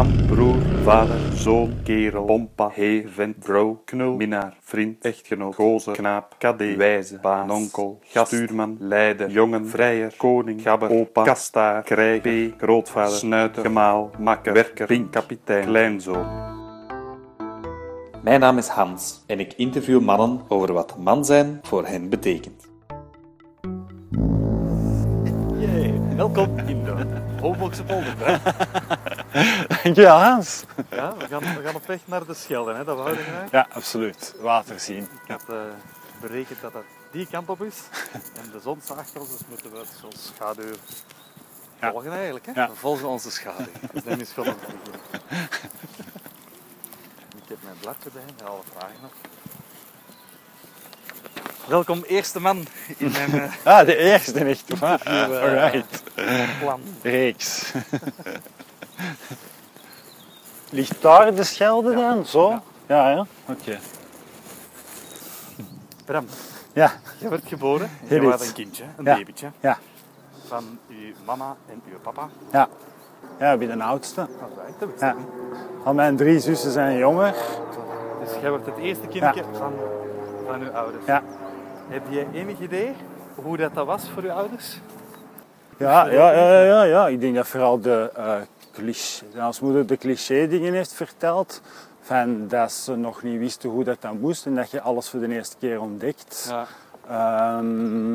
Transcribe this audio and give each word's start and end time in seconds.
Man, 0.00 0.26
broer, 0.26 0.56
vader, 0.82 1.18
zoon, 1.34 1.74
kerel, 1.82 2.24
pompa, 2.24 2.70
heer, 2.72 3.08
vent, 3.08 3.36
vrouw, 3.40 3.82
knul, 3.84 4.16
minnaar, 4.16 4.56
vriend, 4.60 5.04
echtgenoot, 5.04 5.54
gozer, 5.54 5.92
knaap, 5.92 6.34
kadee, 6.38 6.76
wijze, 6.76 7.18
baas, 7.18 7.50
onkel, 7.50 7.98
gastuurman, 8.02 8.76
leider, 8.78 9.30
jongen, 9.30 9.68
vrijer, 9.68 10.14
koning, 10.16 10.62
gabber, 10.62 10.90
opa, 10.90 11.22
kastaar, 11.22 11.82
krijg, 11.82 12.22
p, 12.22 12.60
grootvader, 12.60 13.16
snuiter, 13.16 13.62
gemaal, 13.62 14.10
makker, 14.18 14.52
werker, 14.52 14.86
pink, 14.86 15.12
kapitein, 15.12 15.64
kleinzoon. 15.64 16.26
Mijn 18.22 18.40
naam 18.40 18.58
is 18.58 18.68
Hans 18.68 19.24
en 19.26 19.40
ik 19.40 19.52
interview 19.52 20.00
mannen 20.00 20.40
over 20.48 20.72
wat 20.72 20.98
man 20.98 21.24
zijn 21.24 21.58
voor 21.62 21.86
hen 21.86 22.08
betekent. 22.08 22.68
Yay. 25.58 25.94
Welkom 26.16 26.58
in 26.58 26.84
de 26.84 27.06
Holboxse 27.40 27.84
polder. 27.84 28.40
Dankjewel 29.82 30.18
Hans. 30.22 30.62
Ja, 30.90 31.14
we 31.16 31.26
gaan, 31.26 31.40
we 31.40 31.62
gaan 31.64 31.74
op 31.74 31.86
weg 31.86 31.98
naar 32.04 32.26
de 32.26 32.34
Schelde, 32.34 32.74
hè? 32.74 32.84
dat 32.84 33.04
we 33.04 33.16
graag. 33.16 33.50
Ja, 33.50 33.66
absoluut. 33.72 34.34
Water 34.40 34.80
zien. 34.80 35.02
Ik 35.02 35.30
had 35.30 35.42
eh, 35.48 35.56
berekend 36.20 36.60
dat 36.60 36.72
dat 36.72 36.82
die 37.10 37.26
kant 37.30 37.48
op 37.48 37.62
is. 37.62 37.76
En 38.12 38.50
de 38.52 38.60
zon 38.60 38.80
staat 38.84 38.98
achter 38.98 39.20
ons, 39.20 39.30
dus 39.30 39.40
moeten 39.48 39.70
we 39.72 39.82
zo'n 40.00 40.12
schaduw 40.36 40.72
Ja. 41.80 41.90
volgen 41.90 42.12
eigenlijk. 42.12 42.46
Hè? 42.46 42.52
Ja. 42.54 42.68
We 42.68 42.74
volgen 42.76 43.08
onze 43.08 43.30
schaduw. 43.30 43.66
Dus 43.92 44.04
neem 44.04 44.18
eens 44.18 44.32
gewoon 44.32 44.54
Ik 47.36 47.48
heb 47.48 47.58
mijn 47.62 47.76
bladje 47.80 48.10
bij 48.12 48.22
met 48.36 48.48
alle 48.48 48.60
vragen 48.72 48.96
op. 49.04 49.12
Welkom, 51.66 52.02
eerste 52.06 52.40
man 52.40 52.66
in 52.96 53.10
mijn 53.10 53.40
eh, 53.40 53.52
Ah, 53.78 53.86
de 53.86 53.96
eerste 53.96 54.44
echt. 54.44 54.82
Ah, 54.82 54.90
Interview, 54.92 55.34
eh, 55.36 55.42
alright. 55.42 56.02
plan. 56.60 56.80
Reeks. 57.02 57.72
Ligt 60.70 61.02
daar 61.02 61.34
de 61.34 61.44
Schelde 61.44 61.94
dan? 61.94 62.26
Zo? 62.26 62.48
Ja. 62.50 62.62
Ja, 62.86 63.10
ja. 63.10 63.26
Oké. 63.48 63.78
Bram, 66.04 66.24
Ja, 66.72 66.90
je 67.18 67.28
werd 67.28 67.42
geboren. 67.46 67.90
Je 68.08 68.20
was 68.22 68.46
een 68.46 68.52
kindje, 68.52 68.84
een 68.96 69.04
Ja. 69.04 69.16
babytje. 69.16 69.50
ja, 69.60 69.78
Van 70.46 70.78
uw 70.88 70.96
mama 71.24 71.56
en 71.68 71.82
uw 71.92 71.98
papa. 71.98 72.28
ja. 72.52 72.68
Ja, 73.38 73.52
ik 73.52 73.58
ben 73.58 73.78
de 73.78 73.84
oudste. 73.84 74.20
Alright, 74.20 74.80
dat 74.80 74.88
wist 74.88 75.00
Ja. 75.00 75.10
ik 75.10 75.16
niet. 75.16 75.26
Al 75.84 75.94
mijn 75.94 76.16
drie 76.16 76.40
zussen 76.40 76.70
zijn 76.70 76.96
jonger. 76.98 77.34
Dus 78.24 78.30
jij 78.40 78.50
wordt 78.50 78.66
het 78.66 78.76
eerste 78.76 79.06
kindje 79.06 79.44
van, 79.58 79.72
van 80.46 80.60
uw 80.62 80.70
ouders. 80.70 81.04
Ja. 81.06 81.22
Heb 81.88 82.02
je 82.08 82.26
enig 82.32 82.58
idee 82.60 82.92
hoe 83.34 83.56
dat, 83.56 83.74
dat 83.74 83.86
was 83.86 84.02
voor 84.14 84.22
uw 84.22 84.30
ouders? 84.32 84.78
Ja, 85.76 86.06
ja, 86.06 86.32
ja, 86.32 86.52
ja, 86.52 86.62
ja, 86.62 86.82
ja. 86.82 87.08
Ik 87.08 87.20
denk 87.20 87.34
dat 87.34 87.46
vooral 87.48 87.80
de 87.80 88.10
eh 88.16 88.34
cliché, 88.72 89.40
als 89.40 89.60
moeder 89.60 89.86
de 89.86 89.96
cliché 89.96 90.48
dingen 90.48 90.72
heeft 90.72 90.92
verteld. 90.92 91.60
Van 92.00 92.48
dat 92.48 92.72
ze 92.72 92.96
nog 92.96 93.22
niet 93.22 93.38
wisten 93.38 93.70
hoe 93.70 93.84
dat 93.84 94.00
dan 94.02 94.20
moest 94.20 94.46
en 94.46 94.54
dat 94.54 94.70
je 94.70 94.80
alles 94.80 95.08
voor 95.08 95.20
de 95.20 95.28
eerste 95.28 95.56
keer 95.58 95.80
ontdekt. 95.80 96.46
Ja. 96.48 96.66
Ehm, 97.08 98.12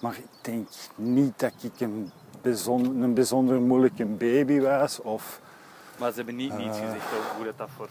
maar 0.00 0.16
ik 0.16 0.26
denk 0.40 0.68
niet 0.94 1.38
dat 1.38 1.52
ik 1.62 1.80
een, 1.80 2.10
bijzonder, 2.42 3.02
een 3.02 3.14
bijzonder 3.14 3.60
moeilijke 3.60 4.04
baby 4.04 4.60
was. 4.60 5.00
Of 5.00 5.40
Maar 5.98 6.10
ze 6.10 6.16
hebben 6.16 6.36
niet, 6.36 6.56
niets 6.56 6.78
Eh. 6.78 6.84
gezegd 6.84 7.06
over 7.18 7.30
hoe 7.36 7.44
dat, 7.44 7.58
dat 7.58 7.68
voor... 7.76 7.88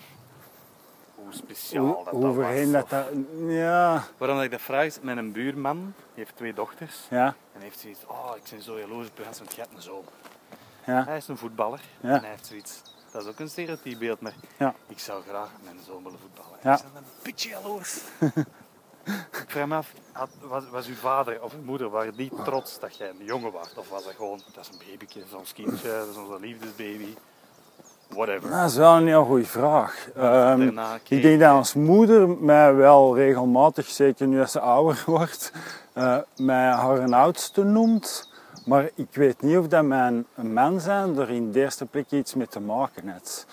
Hoe 1.16 1.34
speciaal 1.34 2.04
dat, 2.12 2.22
dat 2.22 2.36
was. 2.36 2.72
dat 2.72 2.90
dat... 2.90 3.06
Ja, 3.48 4.04
Waarom 4.18 4.38
dat 4.38 4.46
ik 4.46 4.52
dat 4.52 4.62
vraag 4.62 4.86
is, 4.86 5.00
mijn 5.02 5.32
buurman 5.32 5.78
die 5.78 6.24
heeft 6.24 6.36
twee 6.36 6.54
dochters. 6.54 6.96
ja, 7.10 7.36
En 7.54 7.62
heeft 7.62 7.80
zoiets, 7.80 8.06
oh 8.08 8.32
ik 8.36 8.42
ben 8.52 8.62
zo 8.62 8.80
jaloers 8.80 9.08
op 9.08 9.18
want 9.38 9.54
je 9.56 9.62
hebt 9.62 9.74
een 9.76 9.82
zoon. 9.82 10.04
Ja. 10.86 11.04
Hij 11.06 11.18
is 11.18 11.28
een 11.28 11.38
voetballer 11.38 11.82
Ja. 12.00 12.10
en 12.10 12.20
hij 12.20 12.30
heeft 12.30 12.46
zoiets. 12.46 12.82
Dat 13.12 13.22
is 13.22 13.28
ook 13.28 13.40
een 13.40 13.50
stereotypebeeld, 13.50 14.22
maar 14.22 14.34
Ja. 14.58 14.74
ik 14.88 15.00
zou 15.00 15.24
graag 15.30 15.50
mijn 15.64 15.78
zoon 15.88 16.04
willen 16.04 16.20
voetballen. 16.20 16.60
Ja. 16.64 16.76
Ik 16.76 16.94
ben 16.94 17.02
een 17.04 17.10
beetje 17.24 17.50
jaloers. 17.50 17.98
ik 19.44 19.46
vraag 19.48 19.68
me 19.68 19.76
af, 19.76 19.92
had, 20.12 20.30
was, 20.42 20.64
was 20.72 20.88
uw 20.88 20.96
vader 20.96 21.42
of 21.42 21.54
uw 21.54 21.64
moeder, 21.64 21.90
waren 21.90 22.16
die 22.16 22.32
trots 22.44 22.80
dat 22.80 22.98
jij 22.98 23.10
een 23.10 23.26
jongen 23.26 23.52
was? 23.52 23.74
Of 23.76 23.90
was 23.90 24.04
dat 24.04 24.14
gewoon, 24.14 24.42
dat 24.54 24.64
is 24.64 24.70
een 24.72 24.82
babytje, 24.92 25.20
dat 25.20 25.28
is 25.28 25.36
ons 25.36 25.54
kindje, 25.54 25.88
dat 25.90 26.08
is 26.08 26.16
onze 26.18 26.40
liefdesbaby? 26.40 27.14
Whatever. 28.08 28.50
Dat 28.50 28.70
is 28.70 28.76
wel 28.76 28.96
een 28.96 29.08
heel 29.08 29.26
goede 29.26 29.46
vraag. 29.46 30.10
Ehm, 30.16 30.80
ik 31.08 31.22
denk 31.22 31.40
dat 31.40 31.54
ons 31.56 31.74
moeder 31.74 32.30
mij 32.30 32.74
wel 32.74 33.16
regelmatig, 33.16 33.88
zeker 33.88 34.28
nu 34.28 34.42
als 34.42 34.52
ze 34.52 34.60
ouder 34.60 35.04
wordt, 35.16 35.52
eh, 35.94 36.18
mij 36.36 36.66
haar 36.70 37.14
oudste 37.14 37.64
noemt. 37.64 38.32
Maar 38.66 38.90
ik 38.96 39.08
weet 39.12 39.42
niet 39.42 39.58
of 39.58 39.68
dat 39.68 39.84
mijn 39.84 40.26
man 40.36 40.80
zijn 40.80 41.18
er 41.18 41.30
in 41.30 41.52
de 41.52 41.60
eerste 41.60 41.86
plek 41.86 42.12
iets 42.12 42.34
mee 42.34 42.48
te 42.48 42.60
maken 42.60 43.08
heeft. 43.08 43.46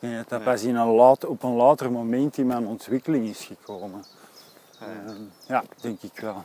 Ik 0.00 0.08
denk 0.08 0.16
dat 0.16 0.28
dat 0.28 0.44
pas 0.44 0.62
in 0.62 0.76
een 0.76 0.88
laat, 0.88 1.24
op 1.24 1.42
een 1.42 1.54
later 1.54 1.92
moment 1.92 2.38
in 2.38 2.46
mijn 2.46 2.66
ontwikkeling 2.66 3.28
is 3.28 3.44
gekomen. 3.44 4.04
Ehm, 4.80 5.22
ja, 5.46 5.64
denk 5.80 6.02
ik 6.02 6.20
wel. 6.20 6.44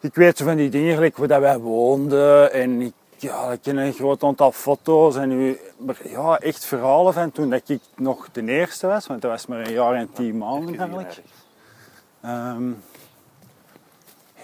Ik 0.00 0.14
weet 0.14 0.38
van 0.38 0.56
die 0.56 0.70
dingen, 0.70 0.94
gelijk 0.94 1.16
waar 1.16 1.28
dat 1.28 1.40
wij 1.40 1.58
woonden 1.58 2.52
en 2.52 2.80
ik, 2.80 2.94
ja, 3.16 3.52
ik 3.52 3.62
ken 3.62 3.76
een 3.76 3.92
groot 3.92 4.22
aantal 4.22 4.52
foto's 4.52 5.16
en 5.16 5.32
u, 5.32 5.58
maar 5.76 6.08
ja, 6.08 6.38
echt 6.38 6.64
verhalen 6.64 7.12
van 7.12 7.32
toen 7.32 7.50
dat 7.50 7.68
ik 7.68 7.80
nog 7.96 8.28
de 8.32 8.44
eerste 8.44 8.86
was, 8.86 9.06
want 9.06 9.22
dat 9.22 9.30
was 9.30 9.46
maar 9.46 9.60
een 9.60 9.72
jaar 9.72 9.94
en 9.94 10.12
tien 10.12 10.38
maanden 10.38 10.78
eigenlijk. 10.78 11.22
hier 12.22 12.74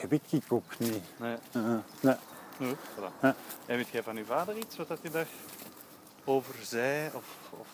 Heb 0.01 0.13
ik 0.13 0.23
ook 0.49 0.79
niet. 0.79 1.03
Nee, 1.17 1.37
Eh, 1.53 1.63
nee. 2.01 2.15
nee, 2.57 2.75
voilà. 2.75 3.21
Ja. 3.23 3.35
En 3.67 3.77
weet 3.77 3.89
jij 3.89 4.03
van 4.03 4.17
uw 4.17 4.25
vader 4.25 4.57
iets 4.57 4.77
wat 4.77 4.89
dat 4.89 4.99
hij 5.03 5.11
daar 5.11 5.27
over 6.25 6.55
zei? 6.63 7.07
Of, 7.15 7.25
of... 7.51 7.67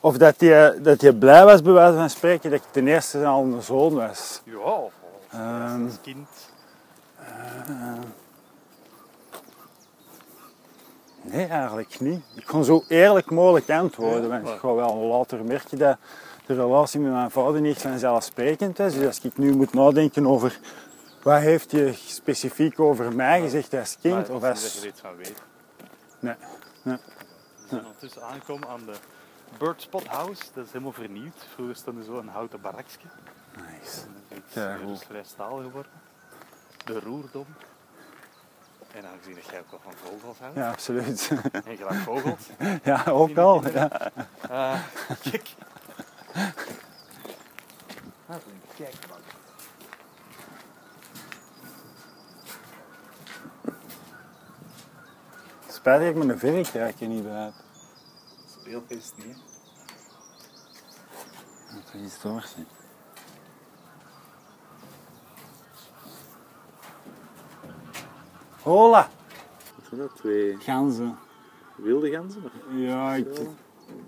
Of 0.00 0.16
dat 0.16 0.40
je, 0.40 0.78
dat 0.82 1.00
je 1.00 1.14
blij 1.14 1.44
was, 1.44 1.62
bij 1.62 1.72
wijze 1.72 1.96
van 1.96 2.10
spreken, 2.10 2.50
dat 2.50 2.60
ik 2.60 2.66
ten 2.70 2.86
eerste 2.88 3.26
al 3.26 3.42
een 3.44 3.62
zoon 3.62 3.94
was. 3.94 4.40
Ja, 4.44 4.56
of, 4.58 4.92
of 5.02 5.32
Ehm. 5.32 5.84
als 5.84 6.00
kind. 6.02 6.28
Nee, 11.22 11.46
eigenlijk 11.46 12.00
niet. 12.00 12.20
Ik 12.34 12.44
kon 12.46 12.64
zo 12.64 12.84
eerlijk 12.88 13.30
mogelijk 13.30 13.70
antwoorden. 13.70 14.28
Want 14.28 14.48
ik 14.48 14.58
ga 14.58 14.72
wel 14.74 14.94
later 14.96 15.44
merken 15.44 15.78
dat 15.78 15.96
de 16.46 16.54
relatie 16.54 17.00
met 17.00 17.12
mijn 17.12 17.30
vader 17.30 17.60
niet 17.60 17.78
vanzelfsprekend 17.78 18.78
is. 18.78 18.94
Dus 18.94 19.06
als 19.06 19.20
ik 19.20 19.38
nu 19.38 19.52
moet 19.56 19.72
nadenken 19.74 20.26
over 20.26 20.58
wat 21.22 21.40
heeft 21.40 21.70
je 21.70 21.92
specifiek 21.92 22.80
over 22.80 23.12
mij 23.12 23.40
gezegd 23.40 23.74
als 23.74 23.96
kind 24.00 24.28
of 24.28 24.32
niet 24.32 24.40
dat 24.40 24.50
als... 24.50 24.74
je 24.74 24.80
er 24.80 24.86
iets 24.86 25.00
van 25.00 25.16
weet. 25.16 25.42
Nee, 26.18 26.34
nee. 26.82 26.96
We 26.96 27.68
zijn 27.68 27.84
ondertussen 27.84 28.22
aangekomen 28.22 28.68
aan 28.68 28.84
de 28.86 28.94
Birdspot 29.58 30.06
House. 30.06 30.42
Dat 30.54 30.64
is 30.64 30.72
helemaal 30.72 30.92
vernieuwd. 30.92 31.46
Vroeger 31.54 31.76
stond 31.76 31.98
er 31.98 32.04
zo 32.04 32.18
een 32.18 32.28
houten 32.28 32.60
barakje. 32.60 33.08
Nice. 33.56 34.00
En 34.28 34.42
dat 34.52 34.80
is 34.80 34.98
dus 34.98 35.06
vrij 35.06 35.24
staal 35.24 35.56
geworden. 35.56 35.92
De 36.84 37.00
roerdom. 37.00 37.46
En 38.94 39.06
aangezien 39.06 39.34
dat 39.34 39.44
jij 39.50 39.58
ook 39.58 39.70
wel 39.70 39.80
van 39.82 39.92
vogels 39.92 40.38
houdt. 40.38 40.56
Ja, 40.56 40.70
absoluut. 40.70 41.30
En 41.64 41.76
graag 41.76 42.02
vogels. 42.02 42.48
Ja, 42.84 43.04
ook 43.08 43.36
al. 43.36 43.68
Ja. 43.68 44.10
Eh, 44.40 44.80
kijk. 45.22 45.48
Dat 48.26 48.36
is 48.36 48.52
een 48.52 48.60
kijkbak. 48.76 49.27
Spijt 55.88 56.14
dat 56.14 56.22
ik 56.22 56.26
mijn 56.26 56.38
vingerkraakje 56.38 57.06
niet 57.06 57.22
bij 57.22 57.42
heb. 57.42 57.52
Speelfeest 58.60 59.14
niet. 59.16 59.26
hè? 59.26 59.32
Dat 61.74 61.92
er 61.92 62.00
iets 62.00 62.20
door 62.22 62.42
zit. 62.56 62.66
Hola! 68.62 69.08
Wat 69.76 69.86
zijn 69.88 70.00
dat? 70.00 70.16
Twee 70.16 70.56
Ganzen. 70.56 71.16
wilde 71.76 72.10
ganzen? 72.10 72.44
Of? 72.44 72.50
Ja, 72.76 73.14
ik 73.14 73.26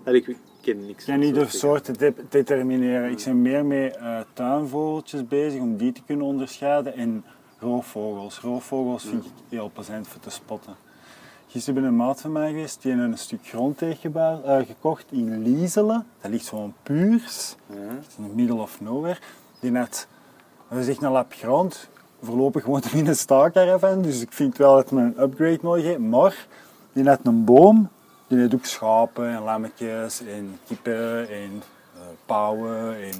ik 0.03 0.37
ken 0.61 0.85
niks. 0.85 1.05
kan 1.05 1.19
niet 1.19 1.35
de 1.35 1.47
soorten 1.47 1.97
de- 1.97 2.13
determineren. 2.29 3.11
Ik 3.11 3.23
ben 3.25 3.41
meer 3.41 3.65
met 3.65 3.95
eh, 3.95 4.19
tuinvogeltjes 4.33 5.27
bezig 5.27 5.61
om 5.61 5.77
die 5.77 5.91
te 5.91 6.01
kunnen 6.05 6.25
onderscheiden 6.25 6.93
en 6.93 7.25
roofvogels. 7.59 8.39
Roofvogels 8.39 9.03
vind 9.03 9.25
ik 9.25 9.31
heel 9.49 9.69
plezant 9.73 10.07
voor 10.07 10.21
te 10.21 10.29
spotten. 10.29 10.75
Gisteren 11.51 11.81
ben 11.81 11.89
een 11.89 11.95
maat 11.95 12.21
van 12.21 12.31
mij 12.31 12.47
geweest 12.47 12.81
die 12.81 12.91
een 12.91 13.17
stuk 13.17 13.39
grond 13.43 13.79
heeft 13.79 14.05
eh, 14.05 14.57
gekocht 14.65 15.05
in 15.09 15.41
Liezelen. 15.41 16.05
Dat 16.21 16.31
ligt 16.31 16.45
zo'n 16.45 16.73
puurs, 16.83 17.55
echt 17.69 18.15
in 18.17 18.27
the 18.29 18.35
middle 18.35 18.61
of 18.61 18.81
nowhere. 18.81 19.19
Die 19.59 19.77
had, 19.77 20.07
dat 20.69 20.79
is 20.79 20.87
echt 20.87 21.01
een 21.01 21.11
lap 21.11 21.33
grond. 21.33 21.89
Voorlopig 22.21 22.65
woont 22.65 22.91
hij 22.91 22.99
in 22.99 23.07
een 23.07 23.15
staalcaravan, 23.15 24.01
dus 24.01 24.21
ik 24.21 24.31
vind 24.31 24.57
wel 24.57 24.75
dat 24.75 24.89
hij 24.89 24.99
een 24.99 25.21
upgrade 25.21 25.59
nodig 25.61 25.83
heeft. 25.83 25.99
Maar 25.99 26.47
die 26.93 27.07
had 27.07 27.19
een 27.23 27.43
boom, 27.43 27.89
die 28.27 28.37
heeft 28.37 28.53
ook 28.53 28.65
schapen 28.65 29.27
en 29.27 29.41
lammetjes 29.41 30.21
en 30.25 30.59
kippen 30.67 31.29
en 31.29 31.63
eh, 31.93 32.01
pauwen 32.25 32.95
en 32.95 33.19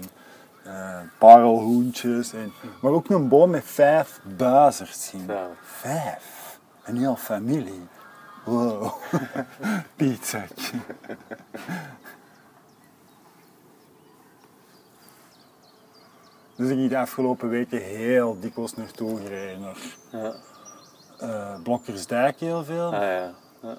eh 0.64 1.00
parelhoentjes. 1.18 2.34
En, 2.34 2.52
maar 2.82 2.92
ook 2.92 3.10
een 3.10 3.28
boom 3.28 3.50
met 3.50 3.64
vijf 3.66 4.22
buizers. 4.38 5.14
Vijf. 5.62 6.60
Een 6.84 6.98
hele 6.98 7.18
familie. 7.18 7.88
Wow. 8.46 8.94
Pietzak. 9.96 10.50
Dus 16.56 16.70
ik 16.70 16.76
ben 16.78 16.90
de 16.90 16.98
afgelopen 16.98 17.50
weken 17.50 17.82
heel 17.82 18.40
dikwijls 18.40 18.76
naartoe 18.76 19.18
gereden. 19.20 19.60
Naar 19.62 19.78
Ja. 20.12 20.34
eh, 21.20 21.62
Blokkersdijk 21.64 22.40
heel 22.40 22.64
veel. 22.64 22.86
Ah 22.86 22.92
ja. 23.02 23.34
ja. 23.62 23.78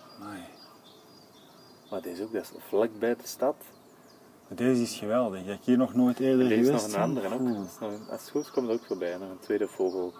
Maar 1.90 2.00
deze 2.02 2.22
ook, 2.22 2.32
dat 2.32 2.42
is 2.42 2.50
vlak 2.68 2.98
bij 2.98 3.14
de 3.16 3.22
stad. 3.26 3.54
Deze 4.48 4.82
is 4.82 4.94
geweldig. 4.94 5.40
Ik 5.40 5.46
heb 5.46 5.58
hier 5.64 5.76
nog 5.78 5.94
nooit 5.94 6.20
eerder 6.20 6.48
Deze 6.48 6.60
is 6.60 6.66
geweest. 6.66 6.86
nog 6.86 6.96
een 6.96 7.02
andere 7.02 7.34
ook. 7.34 7.64
Is 7.66 8.10
Als 8.10 8.20
het 8.20 8.30
goed 8.30 8.42
is, 8.44 8.50
komt 8.50 8.68
er 8.68 8.74
ook 8.74 8.84
voorbij. 8.86 9.16
Nog 9.16 9.30
een 9.30 9.38
tweede 9.40 9.68
vogel. 9.68 10.12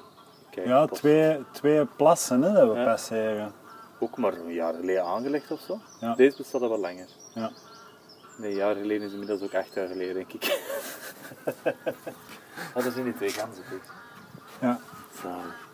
Kijk, 0.51 0.67
Ja, 0.67 0.87
twee, 0.87 1.39
twee 1.53 1.85
plassen 1.87 2.43
hè, 2.43 2.53
dat 2.53 2.73
we 2.73 2.79
Ja. 2.79 2.85
passeren. 2.85 3.53
Ook 4.03 4.17
maar 4.17 4.33
een 4.33 4.53
jaar 4.53 4.75
geleden 4.75 5.05
aangelegd 5.05 5.51
of 5.51 5.61
zo. 5.61 5.81
Ja. 6.01 6.15
Deze 6.15 6.37
bestaat 6.37 6.63
al 6.63 6.69
wat 6.69 6.79
langer. 6.79 7.07
Ja. 7.35 7.51
Nee, 8.39 8.51
een 8.51 8.57
jaar 8.57 8.75
geleden 8.75 9.07
is 9.07 9.13
inmiddels 9.13 9.43
ook 9.43 9.55
acht 9.55 9.75
jaar 9.75 9.87
geleden, 9.89 10.15
denk 10.15 10.33
ik. 10.33 10.61
ah, 12.75 12.85
dat 12.85 12.93
zijn 12.93 13.05
die 13.05 13.15
twee 13.15 13.29
ganzen. 13.31 13.65
goed. 13.65 13.81
Ja. 14.61 14.81
Zalig. 15.23 15.71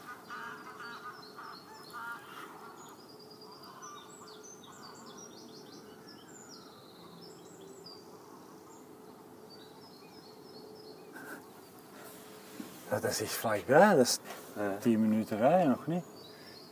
Dat 12.88 13.04
is 13.04 13.20
echt 13.22 13.32
vlakbij. 13.32 13.94
Dat 13.96 14.06
is 14.06 14.19
Ja. 14.56 14.76
10 14.78 15.00
minuten 15.08 15.38
rijden, 15.38 15.69
nog 15.69 15.86
niet? 15.86 16.04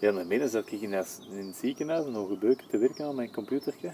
Ja, 0.07 0.13
daarmee 0.13 0.49
zat 0.49 0.67
ik 0.73 0.81
in, 0.81 0.93
het- 0.93 1.21
in 1.31 1.47
het 1.47 1.57
ziekenhuis 1.57 2.07
een 2.07 2.15
hoge 2.15 2.37
beuken 2.37 2.67
te 2.71 2.79
werken 2.79 3.07
aan 3.07 3.15
mijn 3.15 3.33
computertje. 3.33 3.89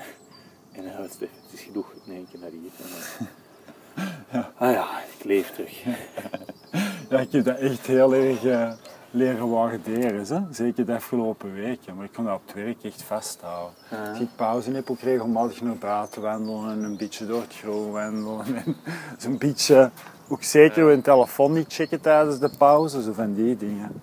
En 0.73 0.85
dan 0.85 0.97
was 0.99 1.11
het, 1.19 1.29
is 1.51 1.61
genoeg, 1.61 1.93
in 2.05 2.13
één 2.13 2.27
keer 2.31 2.41
naar 2.41 2.51
hier. 2.51 2.71
En 2.79 2.87
dan- 2.93 4.45
Ah 4.59 4.73
ja, 4.73 4.87
ik 5.19 5.25
leef 5.25 5.51
terug. 5.51 5.83
Ja, 7.11 7.19
ik 7.21 7.33
heb 7.33 7.45
dat 7.45 7.59
echt 7.59 7.87
heel 7.87 8.15
erg 8.15 8.45
eh, 8.45 8.73
leren 9.11 9.49
waarderen. 9.51 10.27
Hè? 10.27 10.41
Zeker 10.55 10.87
de 10.87 10.95
afgelopen 10.95 11.53
weken. 11.55 11.97
Maar 11.97 12.05
ik 12.05 12.13
kon 12.13 12.25
dat 12.25 12.35
op 12.35 12.43
het 12.47 12.55
werk 12.55 12.83
echt 12.85 13.03
vasthouden. 13.03 13.75
Als 14.11 14.21
ik 14.21 14.29
pauze 14.37 14.71
heb, 14.73 14.91
ook 14.91 15.01
regelmatig 15.01 15.61
naar 15.61 15.77
buiten 15.77 16.23
wandelen 16.23 16.71
en 16.71 16.83
een 16.83 16.97
beetje 16.97 17.27
door 17.27 17.41
het 17.41 17.55
groen 17.55 17.91
wandelen. 17.91 18.45
En 18.57 18.77
zo'n 19.19 19.39
beetje, 19.39 19.91
ook 20.29 20.43
zeker 20.43 20.89
een 20.91 21.03
telefoon 21.03 21.53
niet 21.53 21.73
checken 21.73 22.01
tijdens 22.01 22.39
de 22.39 22.51
pauze, 22.59 23.03
zo 23.03 23.13
van 23.13 23.35
die 23.35 23.57
dingen. 23.57 24.01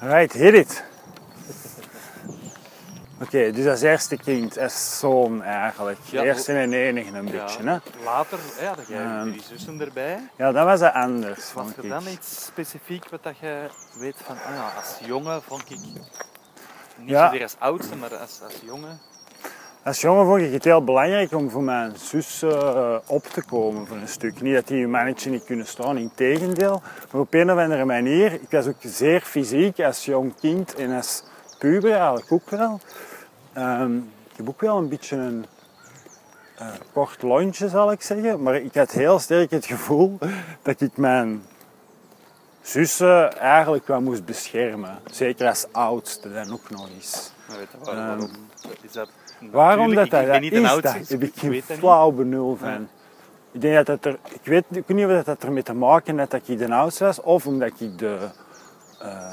Right, 0.00 0.32
hit 0.32 0.54
it. 0.54 0.84
Oké, 3.22 3.50
dus 3.52 3.66
als 3.66 3.80
eerste 3.80 4.16
kind, 4.16 4.58
als 4.58 4.98
zoon 4.98 5.42
eigenlijk. 5.42 5.98
Ja, 6.04 6.22
Eerste 6.22 6.52
en 6.52 6.72
enige 6.72 7.16
een 7.18 7.24
beetje, 7.30 7.62
hè? 7.62 7.76
Later, 8.04 8.38
ja, 8.60 8.74
dat 8.74 8.86
jij 8.88 9.02
Ehm. 9.04 9.28
drie 9.28 9.42
zussen 9.42 9.80
erbij. 9.80 10.28
Ja, 10.36 10.52
dat 10.52 10.64
was 10.64 10.80
het 10.80 10.92
anders, 10.92 11.52
Was 11.52 11.66
er 11.76 11.88
dan 11.88 12.06
iets 12.06 12.44
specifiek 12.44 13.08
wat 13.10 13.22
dat 13.22 13.38
je 13.38 13.66
weet 13.98 14.16
van, 14.24 14.36
ah 14.36 14.76
als 14.76 14.96
jongen 15.04 15.42
vond 15.42 15.70
ik, 15.70 15.78
niet 15.80 16.02
Ja. 17.04 17.26
zozeer 17.26 17.42
als 17.42 17.56
oudste, 17.58 17.96
maar 17.96 18.16
als, 18.16 18.40
als 18.42 18.54
jongen. 18.64 19.00
Als 19.84 20.00
jongen 20.00 20.26
vond 20.26 20.42
ik 20.42 20.52
het 20.52 20.64
heel 20.64 20.84
belangrijk 20.84 21.32
om 21.32 21.50
voor 21.50 21.62
mijn 21.62 21.96
zus 21.96 22.42
eh, 22.42 22.96
op 23.06 23.24
te 23.24 23.42
komen 23.42 23.86
voor 23.86 23.96
een 23.96 24.08
stuk. 24.08 24.40
Niet 24.40 24.54
dat 24.54 24.66
die 24.66 24.84
een 24.84 24.90
mannetje 24.90 25.30
niet 25.30 25.44
kunnen 25.44 25.66
staan, 25.66 25.98
in 25.98 26.10
tegendeel. 26.14 26.82
Maar 27.10 27.20
op 27.20 27.34
een 27.34 27.52
of 27.52 27.58
andere 27.58 27.84
manier, 27.84 28.32
ik 28.32 28.50
was 28.50 28.66
ook 28.66 28.76
zeer 28.80 29.20
fysiek 29.20 29.80
als 29.80 30.04
jong 30.04 30.34
kind 30.40 30.74
en 30.74 30.96
als 30.96 31.22
puber 31.58 31.92
eigenlijk 31.92 32.32
ook 32.32 32.50
wel. 32.50 32.80
Ehm, 33.52 33.96
ik 33.96 34.36
heb 34.36 34.48
ook 34.48 34.60
wel 34.60 34.76
een 34.76 34.88
beetje 34.88 35.16
een 35.16 35.46
eh, 36.56 36.66
kort 36.92 37.22
lontje, 37.22 37.68
zal 37.68 37.92
ik 37.92 38.02
zeggen. 38.02 38.42
Maar 38.42 38.54
ik 38.54 38.74
had 38.74 38.90
heel 38.90 39.18
sterk 39.18 39.50
het 39.50 39.66
gevoel 39.66 40.18
dat 40.62 40.80
ik 40.80 40.96
mijn 40.96 41.42
zussen 42.62 43.38
eigenlijk 43.38 43.86
wel 43.86 44.00
moest 44.00 44.24
beschermen. 44.24 44.98
Zeker 45.04 45.48
als 45.48 45.66
oudste 45.72 46.32
dan 46.32 46.52
ook 46.52 46.70
nog 46.70 46.88
eens. 46.88 47.32
Weet 47.46 47.68
je 47.84 47.90
Ehm? 47.90 48.26
Is 48.82 48.92
dat 48.92 49.08
Waarom 49.50 49.94
dat 49.94 50.10
dat, 50.10 50.20
ik, 50.20 50.26
ik 50.26 50.32
ben 50.32 50.40
niet 50.40 50.52
is, 50.52 50.58
een 50.58 50.64
dat 50.64 50.72
oudste, 50.72 51.14
heb 51.14 51.22
ik 51.22 51.34
ik 51.34 51.38
geen 51.38 51.62
flauw 51.62 52.10
benul 52.10 52.56
van. 52.56 52.88
Ik 53.52 53.60
denk 53.60 53.74
dat 53.74 53.86
dat 53.86 54.04
er, 54.04 54.18
ik 54.32 54.44
weet, 54.44 54.64
ik 54.68 54.86
weet 54.86 54.96
niet 54.96 55.06
of 55.06 55.24
dat 55.24 55.42
ermee 55.42 55.62
te 55.62 55.74
maken 55.74 56.18
had 56.18 56.30
dat 56.30 56.48
ik 56.48 56.58
de 56.58 56.74
oudste 56.74 57.04
was, 57.04 57.20
of 57.20 57.46
omdat 57.46 57.80
ik 57.80 57.98
de, 57.98 58.18
eh, 59.00 59.32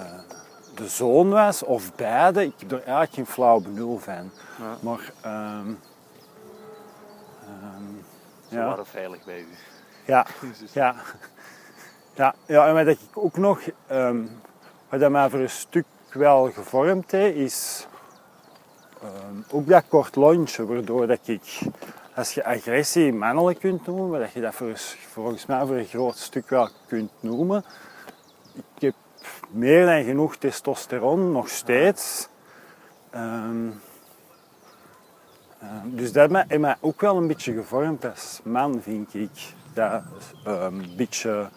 de 0.76 0.88
zoon 0.88 1.30
was, 1.30 1.64
of 1.64 1.96
beide. 1.96 2.44
Ik 2.44 2.54
heb 2.58 2.72
er 2.72 2.78
eigenlijk 2.78 3.14
geen 3.14 3.26
flauw 3.26 3.60
benul 3.60 4.00
van. 4.00 4.32
Ja. 4.58 4.78
Maar, 4.80 5.12
ehm, 5.22 5.74
ehm, 7.42 7.84
Ze 8.50 8.56
ja. 8.56 8.66
waren 8.66 8.86
veilig 8.86 9.26
bij 9.26 9.40
u. 9.40 9.48
Ja, 10.06 10.26
ja. 10.74 10.96
Ja, 12.14 12.36
ja 12.46 12.68
en 12.68 12.74
wat 12.74 12.88
ik 12.88 13.00
ook 13.14 13.38
nog, 13.38 13.60
ehm, 13.88 14.26
wat 14.90 15.00
dat 15.00 15.12
mij 15.12 15.30
voor 15.30 15.40
een 15.40 15.50
stuk 15.50 15.86
wel 16.12 16.52
gevormd 16.52 17.12
heeft, 17.12 17.36
is 17.36 17.88
ook 19.52 19.68
dat 19.68 19.84
kort 19.88 20.16
lontje, 20.16 20.66
waardoor 20.66 21.08
dat 21.08 21.20
ik, 21.28 21.60
als 22.16 22.34
je 22.34 22.46
agressie 22.46 23.14
mannelijk 23.14 23.60
kunt 23.60 23.86
noemen, 23.88 24.20
dat 24.20 24.32
je 24.32 24.42
dat 24.42 24.56
voor, 24.56 24.72
volgens 25.12 25.46
mij 25.46 25.66
voor 25.66 25.76
een 25.76 25.86
groot 25.86 26.18
stuk 26.18 26.50
wel 26.50 26.70
kunt 26.88 27.12
noemen. 27.20 27.64
Ik 28.56 28.82
heb 28.82 28.94
meer 29.50 29.86
dan 29.86 30.04
genoeg 30.04 30.36
testosteron, 30.36 31.32
nog 31.32 31.50
steeds. 31.50 32.28
Ehm, 33.10 33.70
ehm, 35.60 35.90
dus 35.96 36.12
dat 36.12 36.32
heeft 36.32 36.60
mij- 36.60 36.78
ook 36.80 37.02
wel 37.02 37.18
een 37.18 37.28
beetje 37.28 37.54
gevormd 37.54 38.06
als 38.06 38.40
man, 38.44 38.82
vind 38.82 39.14
ik. 39.14 39.54
Dat 39.74 40.02
ehm, 40.44 40.80
een 40.80 40.94
beetje 40.98 41.50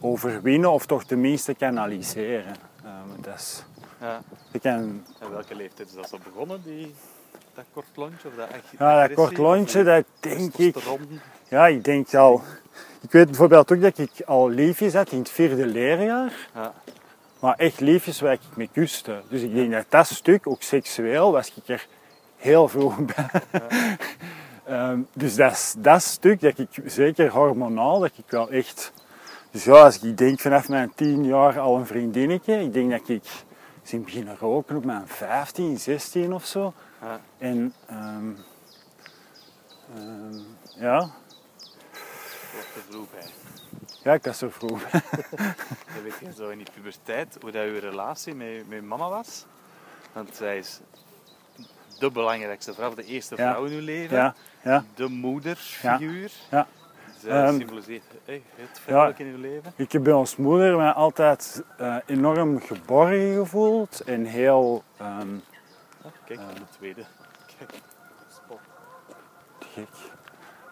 overwinnen 0.00 0.72
of 0.72 0.86
toch 0.86 1.04
tenminste 1.04 1.54
kanaliseren. 1.54 2.54
Ehm, 2.84 3.22
dat 3.22 3.34
is, 3.34 3.64
Ja. 4.00 4.22
ik 4.52 4.60
kan, 4.60 5.04
En 5.18 5.30
welke 5.30 5.54
leeftijd 5.54 5.88
is 5.88 5.94
dat 5.94 6.08
zo 6.08 6.18
begonnen, 6.24 6.62
die, 6.64 6.94
dat 7.54 7.64
kort 7.72 7.86
lontje? 7.94 8.28
Of 8.28 8.34
dat 8.34 8.48
ja, 8.78 9.06
dat 9.06 9.16
kort 9.16 9.38
lontje, 9.38 9.82
dat 9.82 10.04
denk 10.20 10.54
ik... 10.54 10.76
Ja, 11.48 11.66
ik 11.66 11.84
denk 11.84 12.14
al... 12.14 12.42
Ik 13.00 13.12
weet 13.12 13.26
bijvoorbeeld 13.26 13.72
ook 13.72 13.80
dat 13.80 13.98
ik 13.98 14.10
al 14.26 14.48
liefjes 14.48 14.94
had 14.94 15.12
in 15.12 15.18
het 15.18 15.30
vierde 15.30 15.66
leerjaar. 15.66 16.32
Ja. 16.54 16.72
Maar 17.40 17.54
echt 17.54 17.80
liefjes 17.80 18.20
waar 18.20 18.32
ik 18.32 18.40
mee 18.54 18.68
kuste. 18.72 19.20
Dus 19.28 19.42
ik 19.42 19.54
denk 19.54 19.72
dat 19.72 19.84
dat 19.88 20.06
stuk, 20.06 20.46
ook 20.46 20.62
seksueel, 20.62 21.32
was 21.32 21.52
ik 21.54 21.68
er 21.68 21.86
heel 22.36 22.68
vroeg 22.68 22.96
bij. 23.14 23.42
Ehm, 24.64 25.00
dus 25.12 25.34
dat, 25.34 25.74
dat 25.78 26.02
stuk, 26.02 26.40
dat 26.40 26.58
ik 26.58 26.68
zeker 26.84 27.30
hormonaal, 27.30 27.98
dat 27.98 28.12
ik 28.16 28.24
wel 28.30 28.50
echt... 28.50 28.92
Dus 29.50 29.64
ja, 29.64 29.84
als 29.84 30.00
ik 30.00 30.18
denk 30.18 30.40
vanaf 30.40 30.68
mijn 30.68 30.92
tien 30.94 31.24
jaar 31.24 31.58
al 31.58 31.76
een 31.76 31.86
vriendinnetje, 31.86 32.60
ik 32.60 32.72
denk 32.72 32.90
dat 32.90 33.08
ik 33.08 33.22
ben 33.90 34.02
beginnen 34.04 34.36
roken 34.38 34.76
op 34.76 34.84
mijn 34.84 35.06
15, 35.08 35.78
16 35.78 36.32
of 36.32 36.46
zo. 36.46 36.72
Ja. 37.00 37.20
En 37.38 37.74
ehm, 37.86 38.30
ehm, 39.96 40.38
ja, 40.78 40.98
Wat 40.98 42.66
te 42.74 42.80
vroeg 42.90 43.10
bij. 43.10 43.26
ja, 44.02 44.12
ik 44.12 44.24
was 44.24 44.42
er 44.42 44.52
vroeg 44.52 44.90
bij. 44.90 45.02
Dan 45.94 46.02
weet 46.02 46.18
je 46.20 46.32
zo 46.36 46.48
in 46.48 46.58
die 46.58 46.66
puberteit 46.74 47.36
hoe 47.40 47.50
dat 47.50 47.64
uw 47.64 47.78
relatie 47.78 48.34
met, 48.34 48.68
met 48.68 48.82
mama 48.84 49.08
was. 49.08 49.44
Want 50.12 50.36
zij 50.36 50.58
is 50.58 50.80
de 51.98 52.10
belangrijkste 52.10 52.74
vrouw, 52.74 52.94
de 52.94 53.04
eerste 53.04 53.36
Ja. 53.36 53.50
vrouw 53.52 53.64
in 53.64 53.72
uw 53.72 53.80
leven. 53.84 54.16
Ja, 54.16 54.34
ja. 54.64 54.84
De 54.94 55.08
moederfiguur. 55.08 56.32
Ja. 56.50 56.66
Zij 57.20 57.44
Ehm, 57.44 57.56
symboliseert 57.56 58.02
hey, 58.24 58.42
het 58.54 58.80
vrouwelijk 58.80 59.18
in 59.18 59.26
uw 59.26 59.40
leven. 59.40 59.72
Ik 59.76 59.92
heb 59.92 60.02
bij 60.02 60.12
ons 60.12 60.36
moeder 60.36 60.76
mij 60.76 60.90
altijd 60.90 61.62
eh, 61.76 61.96
enorm 62.06 62.60
geborgen 62.60 63.34
gevoeld 63.34 64.02
en 64.06 64.24
heel 64.24 64.82
ehm, 64.96 65.28
Ah, 66.04 66.10
kijk, 66.24 66.40
de 66.54 66.76
tweede. 66.78 67.02
Kijk, 67.58 67.70
spot. 68.32 68.58
gek. 69.74 69.88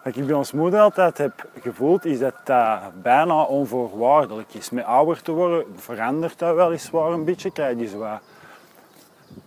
Wat 0.03 0.15
ik 0.15 0.25
bij 0.25 0.35
ons 0.35 0.51
moeder 0.51 0.79
altijd 0.79 1.17
heb 1.17 1.49
gevoeld, 1.61 2.05
is 2.05 2.19
dat 2.19 2.33
dat 2.43 3.01
bijna 3.01 3.43
onvoorwaardelijk 3.43 4.53
is. 4.53 4.69
Met 4.69 4.85
ouder 4.85 5.21
te 5.21 5.31
worden 5.31 5.65
verandert 5.75 6.39
dat 6.39 6.55
weliswaar 6.55 7.11
een 7.11 7.25
beetje. 7.25 7.51
Krijg 7.51 7.79
je 7.79 7.87
zo 7.87 7.97
wat 7.97 8.21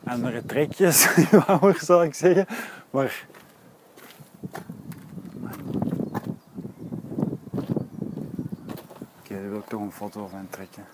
andere 0.06 0.46
trekjes, 0.46 1.08
ouder 1.46 1.78
zal 1.78 2.02
ik 2.02 2.14
zeggen. 2.14 2.46
Maar 2.90 3.26
Daar 9.40 9.50
wil 9.50 9.58
ik 9.58 9.66
toch 9.66 9.80
een 9.80 9.92
foto 9.92 10.26
van 10.26 10.48
trekken. 10.50 10.84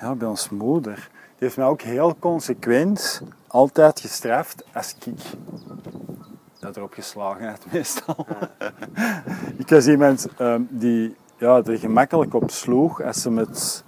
Ja, 0.00 0.14
bij 0.14 0.28
ons 0.28 0.48
moeder. 0.48 0.94
Die 1.12 1.36
heeft 1.38 1.56
mij 1.56 1.66
ook 1.66 1.82
heel 1.82 2.16
consequent 2.18 3.22
altijd 3.46 4.00
gestraft 4.00 4.64
als 4.72 4.96
ik 5.04 5.22
dat 6.58 6.76
erop 6.76 6.92
geslagen 6.92 7.48
had, 7.48 7.66
meestal. 7.72 8.26
ik 9.56 9.68
was 9.68 9.86
iemand 9.86 10.28
ehm, 10.36 10.62
die 10.68 11.16
ja, 11.36 11.62
er 11.62 11.78
gemakkelijk 11.78 12.34
op 12.34 12.50
sloeg 12.50 13.02
als 13.02 13.22
ze 13.22 13.32
het 13.32 13.84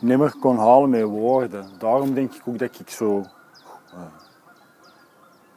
nimmer 0.00 0.34
kon 0.40 0.58
halen 0.58 0.90
met 0.90 1.02
woorden. 1.02 1.68
Daarom 1.78 2.14
denk 2.14 2.34
ik 2.34 2.42
ook 2.44 2.58
dat 2.58 2.80
ik 2.80 2.90
zo 2.90 3.24
eh, 3.92 4.00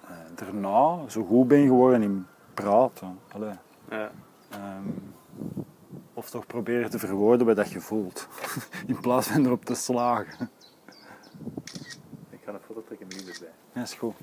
eh, 0.08 0.16
daarna 0.36 1.10
zo 1.10 1.24
goed 1.24 1.48
ben 1.48 1.66
geworden 1.66 2.02
in 2.02 2.28
praten. 2.64 3.20
Allee. 3.34 3.54
Ja. 3.90 4.12
Ehm, 4.50 4.88
of 6.14 6.30
toch 6.30 6.46
proberen 6.48 6.90
te 6.90 7.00
verwoorden 7.00 7.48
wat 7.48 7.56
dat 7.56 7.72
je 7.72 7.82
voelt. 7.82 8.28
In 8.88 9.00
plaats 9.00 9.28
van 9.28 9.46
erop 9.46 9.66
te 9.66 9.76
slagen. 9.76 10.50
Ik 12.30 12.40
ga 12.46 12.52
een 12.54 12.60
foto 12.68 12.84
trekken 12.86 13.08
nu 13.08 13.18
erbij. 13.34 13.50
Ja, 13.74 13.82
is 13.82 13.94
goed. 13.94 14.16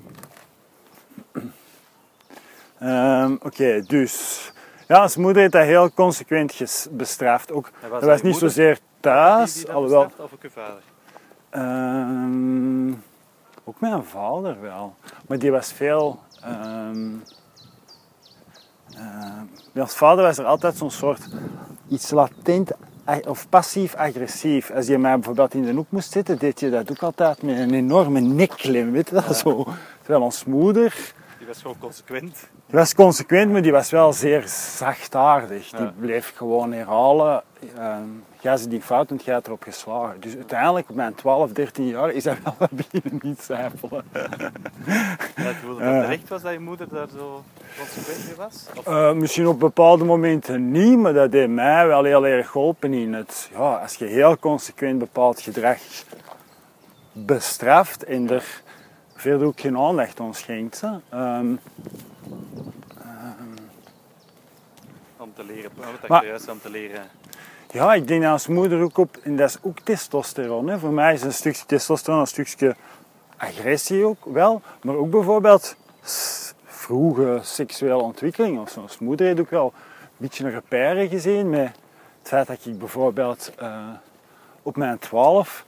Ehm, 2.79 3.35
Oké, 3.41 3.81
dus. 3.81 4.51
Ja, 4.87 5.07
zijn 5.07 5.23
moeder 5.23 5.41
heeft 5.41 5.53
dat 5.53 5.63
heel 5.63 5.91
consequent 5.91 6.87
bestraft. 6.91 7.51
Ook, 7.51 7.71
was 7.81 7.89
dat 7.91 8.03
was 8.03 8.21
niet 8.21 8.31
moeder 8.31 8.49
zozeer 8.49 8.79
thuis, 8.99 9.53
Die- 9.53 9.65
die 9.65 9.73
alhoewel. 9.73 10.05
bestraft, 10.05 10.31
Of 10.33 10.37
ook 10.37 10.41
je 10.41 10.49
vader? 10.49 10.81
Ehm, 11.49 12.93
ook 13.63 13.79
mijn 13.79 14.03
vader 14.03 14.61
wel. 14.61 14.95
Maar 15.27 15.39
die 15.39 15.51
was 15.51 15.71
veel. 15.73 16.19
Bij 19.75 19.83
ons 19.83 19.95
vader 19.95 20.23
was 20.23 20.37
er 20.37 20.45
altijd 20.45 20.77
zo'n 20.77 20.91
soort 20.91 21.21
iets 21.87 22.11
latent 22.11 22.71
of 23.27 23.49
passief-agressief. 23.49 24.71
Als 24.71 24.87
je 24.87 24.97
mij 24.97 25.13
bijvoorbeeld 25.13 25.53
in 25.53 25.63
de 25.63 25.71
hoek 25.73 25.85
moest 25.89 26.11
zitten, 26.11 26.37
deed 26.37 26.59
je 26.59 26.69
dat 26.69 26.91
ook 26.91 27.03
altijd 27.03 27.41
met 27.41 27.57
een 27.59 27.73
enorme 27.73 28.19
nekklem, 28.19 28.91
weet 28.91 29.09
je 29.09 29.15
dat 29.15 29.37
zo. 29.37 29.67
Terwijl 30.01 30.23
ons 30.23 30.45
moeder, 30.45 31.13
Die 31.37 31.47
was 31.47 31.61
gewoon 31.61 31.77
consequent. 31.79 32.33
die 32.67 32.79
was 32.79 32.93
consequent, 32.95 33.51
maar 33.51 33.61
die 33.61 33.71
was 33.71 33.89
wel 33.89 34.13
zeer 34.13 34.43
zachtaardig. 34.47 35.69
Die 35.69 35.91
bleef 35.99 36.33
gewoon 36.35 36.71
herhalen. 36.73 37.43
Ehm 37.77 38.07
jij 38.39 38.57
zit 38.57 38.69
die 38.69 38.81
fout 38.81 39.09
en 39.09 39.19
jij 39.23 39.33
hebt 39.33 39.47
erop 39.47 39.63
geslagen. 39.63 40.19
Dus 40.21 40.35
uiteindelijk, 40.35 40.89
op 40.89 40.95
mijn 40.95 41.15
12, 41.15 41.51
13 41.51 41.87
jaar, 41.87 42.11
is 42.11 42.23
dat 42.23 42.37
wel 42.43 42.55
wat 42.59 42.69
beginnen 42.71 43.19
niet 43.23 43.41
cijfelen. 43.41 44.03
Ja, 45.35 45.43
het 45.43 45.55
voelde 45.55 45.83
dat 45.83 45.93
Ja. 45.93 46.01
terecht 46.01 46.27
was 46.29 46.41
dat 46.41 46.51
je 46.51 46.59
moeder 46.59 46.87
daar 46.89 47.07
zo 47.17 47.43
consequent 47.77 48.25
mee 48.25 48.35
was? 48.35 48.65
Eh, 48.85 49.11
misschien 49.13 49.47
op 49.47 49.59
bepaalde 49.59 50.03
momenten 50.05 50.71
niet, 50.71 50.97
maar 50.97 51.13
dat 51.13 51.31
heeft 51.33 51.49
mij 51.49 51.87
wel 51.87 52.03
heel 52.03 52.25
erg 52.27 52.49
geholpen 52.49 52.93
in 52.93 53.13
het... 53.13 53.49
Ja, 53.53 53.75
als 53.75 53.95
je 53.95 54.05
heel 54.05 54.37
consequent 54.37 54.99
bepaald 54.99 55.41
gedrag 55.41 55.77
bestraft 57.11 58.03
en 58.03 58.29
er 58.29 58.61
verder 59.15 59.47
ook 59.47 59.59
geen 59.59 59.77
aandacht 59.77 60.19
aan 60.19 60.33
schenkt. 60.35 60.81
hè. 60.81 60.89
Ehm, 61.09 61.55
om 65.17 65.33
te 65.35 65.43
leren, 65.43 65.71
wat 66.09 66.19
ik 66.19 66.23
juist 66.27 66.49
om 66.49 66.59
te 66.61 66.69
leren. 66.69 67.01
Ja, 67.75 67.93
ik 67.93 68.07
denk 68.07 68.21
dat 68.21 68.31
als 68.31 68.47
moeder 68.47 68.81
ook 68.81 68.97
op, 68.97 69.17
en 69.23 69.35
dat 69.35 69.49
is 69.49 69.57
ook 69.61 69.79
testosteron. 69.79 70.67
Hè. 70.67 70.79
Voor 70.79 70.91
mij 70.91 71.13
is 71.13 71.21
een 71.21 71.33
stukje 71.33 71.65
testosteron 71.65 72.19
een 72.19 72.27
stukje 72.27 72.75
agressie 73.37 74.05
ook 74.05 74.25
wel, 74.25 74.61
maar 74.81 74.95
ook 74.95 75.09
bijvoorbeeld 75.09 75.75
vroege 76.65 77.39
seksuele 77.41 78.01
ontwikkeling. 78.01 78.59
Als 78.81 78.99
moeder 78.99 79.25
heeft 79.25 79.39
ook 79.39 79.49
wel 79.49 79.73
een 79.75 80.11
beetje 80.17 80.49
repère 80.49 81.07
gezien 81.07 81.49
met 81.49 81.65
het 82.19 82.27
feit 82.27 82.47
dat 82.47 82.65
ik 82.65 82.79
bijvoorbeeld 82.79 83.51
eh, 83.57 83.87
op 84.61 84.75
mijn 84.75 84.99
12 84.99 85.65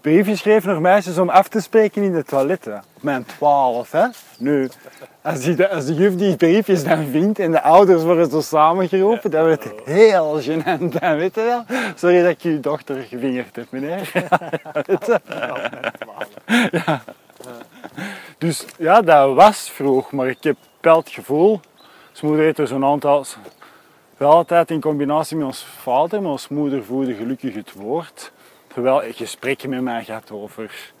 briefjes 0.00 0.38
schreef 0.38 0.64
naar 0.64 0.80
meisjes 0.80 1.18
om 1.18 1.28
af 1.28 1.48
te 1.48 1.60
spreken 1.60 2.02
in 2.02 2.12
de 2.12 2.24
toiletten. 2.24 2.82
Mijn 3.00 3.24
12, 3.24 3.90
hè. 3.90 4.06
Nu, 4.38 4.68
als, 5.22 5.40
die, 5.40 5.66
als 5.66 5.86
de 5.86 5.94
juf 5.94 6.14
die 6.14 6.36
briefjes 6.36 6.84
dan 6.84 7.06
vindt 7.10 7.38
en 7.38 7.50
de 7.50 7.62
ouders 7.62 8.02
worden 8.02 8.30
zo 8.30 8.40
samengeroepen, 8.40 9.30
dan 9.30 9.44
wordt 9.44 9.64
het 9.64 9.80
heel 9.84 10.40
gênant. 10.42 10.98
Dan 11.00 11.16
weet 11.16 11.34
je 11.34 11.42
wel. 11.42 11.64
Sorry 11.94 12.22
dat 12.22 12.30
ik 12.30 12.42
uw 12.42 12.60
dochter 12.60 13.02
gevingerd 13.02 13.56
heb, 13.56 13.66
meneer. 13.70 14.10
Je? 14.14 15.20
Ja. 16.70 17.02
Dus 18.38 18.64
ja, 18.78 19.00
dat 19.00 19.34
was 19.34 19.70
vroeg, 19.70 20.12
maar 20.12 20.28
ik 20.28 20.42
heb 20.42 20.56
wel 20.80 20.96
het 20.96 21.10
gevoel, 21.10 21.60
ons 22.10 22.20
moeder 22.20 22.44
heeft 22.44 22.58
er 22.58 22.66
zo'n 22.66 22.84
aantal, 22.84 23.24
wel 24.16 24.30
altijd 24.30 24.70
in 24.70 24.80
combinatie 24.80 25.36
met 25.36 25.46
ons 25.46 25.64
vader, 25.64 26.22
maar 26.22 26.30
ons 26.30 26.48
moeder 26.48 26.84
voerde 26.84 27.14
gelukkig 27.14 27.54
het 27.54 27.72
woord. 27.72 28.32
Terwijl 28.76 29.02
ik 29.04 29.16
gesprekken 29.16 29.70
met 29.70 29.82
mij 29.82 30.04
gehad 30.04 30.30
over. 30.30 30.92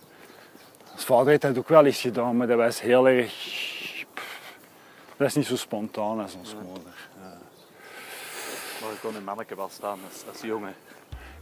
Ons 0.92 1.04
vader 1.04 1.26
heeft 1.26 1.42
dat 1.42 1.58
ook 1.58 1.68
wel 1.68 1.84
eens 1.84 2.00
gedaan, 2.00 2.36
maar 2.36 2.46
dat 2.46 2.56
was 2.56 2.80
heel 2.80 3.08
erg. 3.08 3.32
Dat 5.16 5.26
is 5.26 5.34
niet 5.34 5.46
zo 5.46 5.56
spontaan 5.56 6.20
als 6.20 6.34
ons 6.34 6.54
moeder. 6.54 6.92
Maar 8.80 8.90
je 8.90 8.96
kon 9.02 9.14
een 9.16 9.24
manneke 9.24 9.56
wel 9.56 9.68
staan 9.68 9.98
als, 10.10 10.24
als 10.32 10.40
jongen. 10.40 10.74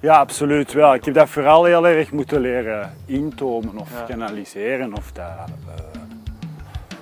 Ja, 0.01 0.19
absoluut 0.19 0.73
wel. 0.73 0.95
Ik 0.95 1.05
heb 1.05 1.15
dat 1.15 1.29
vooral 1.29 1.65
heel 1.65 1.87
erg 1.87 2.13
moeten 2.13 2.41
leren 2.41 2.97
intomen 3.07 3.79
of 3.79 3.91
Ja. 3.93 4.05
kanaliseren 4.05 4.95
of 4.95 5.13
dat 5.13 5.25
eh, 5.27 5.45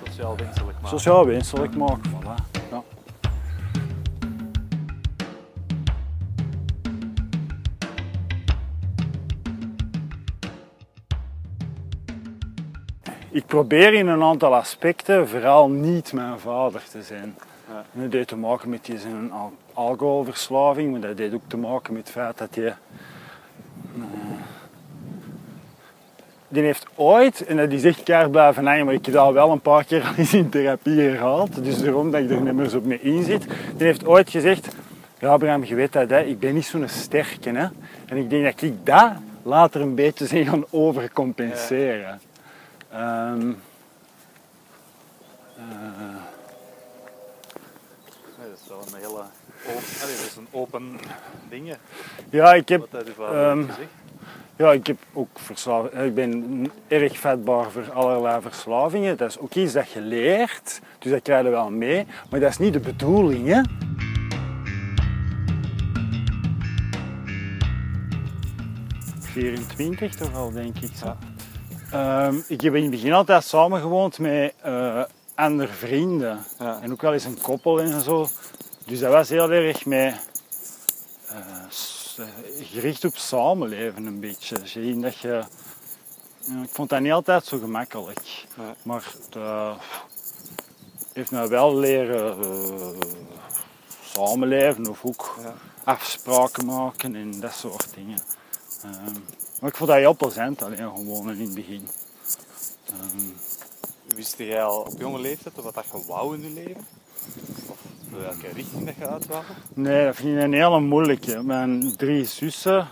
Sociaal 0.05 0.35
wenselijk 0.37 0.73
maken. 0.81 0.89
sociaal 0.99 1.25
wenselijk 1.25 1.75
maken. 1.75 2.11
Voilà. 2.11 2.52
Ik 13.33 13.45
probeer 13.45 13.93
in 13.93 14.07
een 14.07 14.23
aantal 14.23 14.55
aspecten 14.55 15.27
vooral 15.27 15.69
niet 15.69 16.13
mijn 16.13 16.39
vader 16.39 16.81
te 16.91 17.01
zijn. 17.01 17.35
Ja. 17.69 17.83
En 17.95 18.01
Dat 18.03 18.11
heeft 18.13 18.27
te 18.27 18.35
maken 18.35 18.69
met 18.69 18.89
zijn 18.97 19.31
al- 19.31 19.53
alcoholverslaving, 19.73 20.91
maar 20.91 21.01
dat 21.01 21.17
heeft 21.17 21.33
ook 21.33 21.41
te 21.47 21.57
maken 21.57 21.93
met 21.93 22.01
het 22.03 22.11
feit 22.11 22.37
dat 22.37 22.55
hij... 22.55 22.65
eh, 22.65 22.73
die 26.47 26.63
heeft 26.63 26.85
ooit, 26.95 27.45
en 27.45 27.57
dat 27.57 27.71
is 27.71 27.83
echt 27.83 28.03
keihard 28.03 28.31
blijven 28.31 28.65
hangen, 28.65 28.85
maar 28.85 28.93
ik 28.93 29.05
heb 29.05 29.13
dat 29.13 29.33
wel 29.33 29.51
een 29.51 29.59
paar 29.59 29.83
keer 29.83 30.03
al 30.03 30.13
eens 30.17 30.33
in 30.33 30.49
therapie 30.49 30.99
herhaald, 30.99 31.63
dus 31.63 31.81
daarom 31.81 32.11
dat 32.11 32.21
ik 32.21 32.29
er 32.29 32.41
niet 32.41 32.53
meer 32.53 32.69
zo 32.69 32.77
op 32.77 32.85
mee 32.85 33.01
in 33.01 33.23
zit. 33.23 33.45
Die 33.77 33.85
heeft 33.87 34.05
ooit 34.05 34.29
gezegd, 34.29 34.75
ja 35.19 35.37
Bram, 35.37 35.63
je 35.63 35.75
weet 35.75 35.93
dat, 35.93 36.09
hè, 36.09 36.21
ik 36.23 36.39
ben 36.39 36.53
niet 36.53 36.65
zo'n 36.65 36.87
sterke. 36.87 37.49
Hè? 37.49 37.67
En 38.05 38.17
ik 38.17 38.29
denk 38.29 38.43
dat 38.43 38.61
ik 38.61 38.85
dat 38.85 39.11
later 39.43 39.81
een 39.81 39.95
beetje 39.95 40.25
zijn 40.33 40.45
gaan 40.45 40.65
overcompenseren. 40.69 42.19
Ehm, 42.93 43.53
eh, 45.57 46.15
Nee, 48.37 48.49
dat 48.49 48.59
is 48.63 48.67
wel 48.67 48.79
een 48.79 48.95
hele 48.95 49.07
open, 49.07 50.01
allee, 50.01 50.15
dat 50.15 50.25
is 50.25 50.35
een 50.35 50.47
open 50.51 50.99
ding, 51.49 51.67
hè, 51.67 51.75
ja, 52.29 52.53
ik 52.53 52.69
heb 52.69 52.93
Ehm. 53.19 53.63
Ja, 54.55 54.71
ik, 54.71 54.87
heb 54.87 54.97
ook 55.13 55.39
verslaaf, 55.39 55.87
eh, 55.87 56.05
ik 56.05 56.15
ben 56.15 56.71
erg 56.87 57.19
vatbaar 57.19 57.71
voor 57.71 57.91
allerlei 57.91 58.41
verslavingen. 58.41 59.17
Dat 59.17 59.29
is 59.29 59.39
ook 59.39 59.53
iets 59.53 59.73
dat 59.73 59.91
je 59.91 60.01
leert, 60.01 60.81
dus 60.99 61.11
dat 61.11 61.21
krijg 61.21 61.43
je 61.43 61.49
wel 61.49 61.69
mee. 61.69 62.05
Maar 62.29 62.39
dat 62.39 62.49
is 62.49 62.57
niet 62.57 62.73
de 62.73 62.79
bedoeling, 62.79 63.47
hè. 63.47 63.61
...24 69.33 70.15
toch 70.15 70.35
al, 70.35 70.51
denk 70.51 70.79
ik. 70.79 70.91
Zo. 70.95 71.15
Ehm, 71.93 72.35
ik 72.47 72.61
heb 72.61 72.75
in 72.75 72.81
het 72.81 72.91
begin 72.91 73.13
altijd 73.13 73.43
samengewoond 73.43 74.19
met 74.19 74.53
eh 74.61 75.03
andere 75.35 75.73
vrienden. 75.73 76.43
Ja. 76.59 76.79
En 76.81 76.91
ook 76.91 77.01
wel 77.01 77.13
eens 77.13 77.23
een 77.23 77.41
koppel 77.41 77.79
en 77.81 78.01
zo. 78.01 78.27
Dus 78.85 78.99
dat 78.99 79.11
was 79.11 79.29
heel 79.29 79.51
erg 79.51 79.85
met 79.85 80.15
eh, 81.27 81.37
eh, 82.17 82.25
gericht 82.71 83.05
op 83.05 83.15
samenleven 83.17 84.05
een 84.05 84.19
beetje. 84.19 84.55
Zien 84.63 85.01
dat 85.01 85.17
je, 85.17 85.43
ik 86.63 86.69
vond 86.69 86.89
dat 86.89 86.99
niet 87.01 87.11
altijd 87.11 87.45
zo 87.45 87.57
gemakkelijk. 87.59 88.45
Maar 88.83 89.03
dat 89.29 89.77
heeft 91.13 91.31
mij 91.31 91.47
wel 91.47 91.75
leren 91.75 92.37
eh, 92.43 92.99
samenleven 94.13 94.87
of 94.89 95.05
ook 95.05 95.35
Ja. 95.43 95.53
afspraken 95.83 96.65
maken 96.65 97.15
en 97.15 97.39
dat 97.39 97.53
soort 97.55 97.87
dingen. 97.95 98.19
Ehm, 98.83 99.15
maar 99.59 99.69
ik 99.69 99.75
vond 99.77 99.89
dat 99.89 99.99
heel 99.99 100.15
plezant 100.15 100.63
alleen 100.63 100.77
gewoon 100.77 101.31
in 101.31 101.39
het 101.39 101.53
begin. 101.53 101.87
Ehm, 102.85 103.31
Wist 104.15 104.37
jij 104.37 104.63
al 104.63 104.79
op 104.79 104.99
jonge 104.99 105.19
leeftijd 105.19 105.55
wat 105.55 105.73
dat 105.73 105.85
je 105.91 106.05
wou 106.07 106.35
in 106.35 106.41
je 106.41 106.49
leven? 106.49 106.85
Of 107.67 107.79
welke 108.09 108.47
richting 108.47 108.85
dat 108.85 108.95
je 108.95 109.07
uit 109.07 109.27
wou? 109.27 109.43
Nee, 109.73 110.05
dat 110.05 110.15
vind 110.15 110.37
ik 110.37 110.43
een 110.43 110.53
hele 110.53 110.79
moeilijke. 110.79 111.43
Mijn 111.43 111.95
drie 111.97 112.25
zussen, 112.25 112.87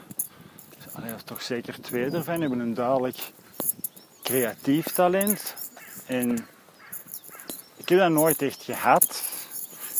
allee, 0.93 1.11
toch 1.25 1.41
zeker 1.41 1.81
twee 1.81 2.11
ervan, 2.11 2.41
hebben 2.41 2.59
een 2.59 2.73
duidelijk 2.73 3.31
creatief 4.23 4.85
talent. 4.85 5.55
En 6.05 6.47
ik 7.77 7.89
heb 7.89 7.99
dat 7.99 8.11
nooit 8.11 8.41
echt 8.41 8.63
gehad. 8.63 9.23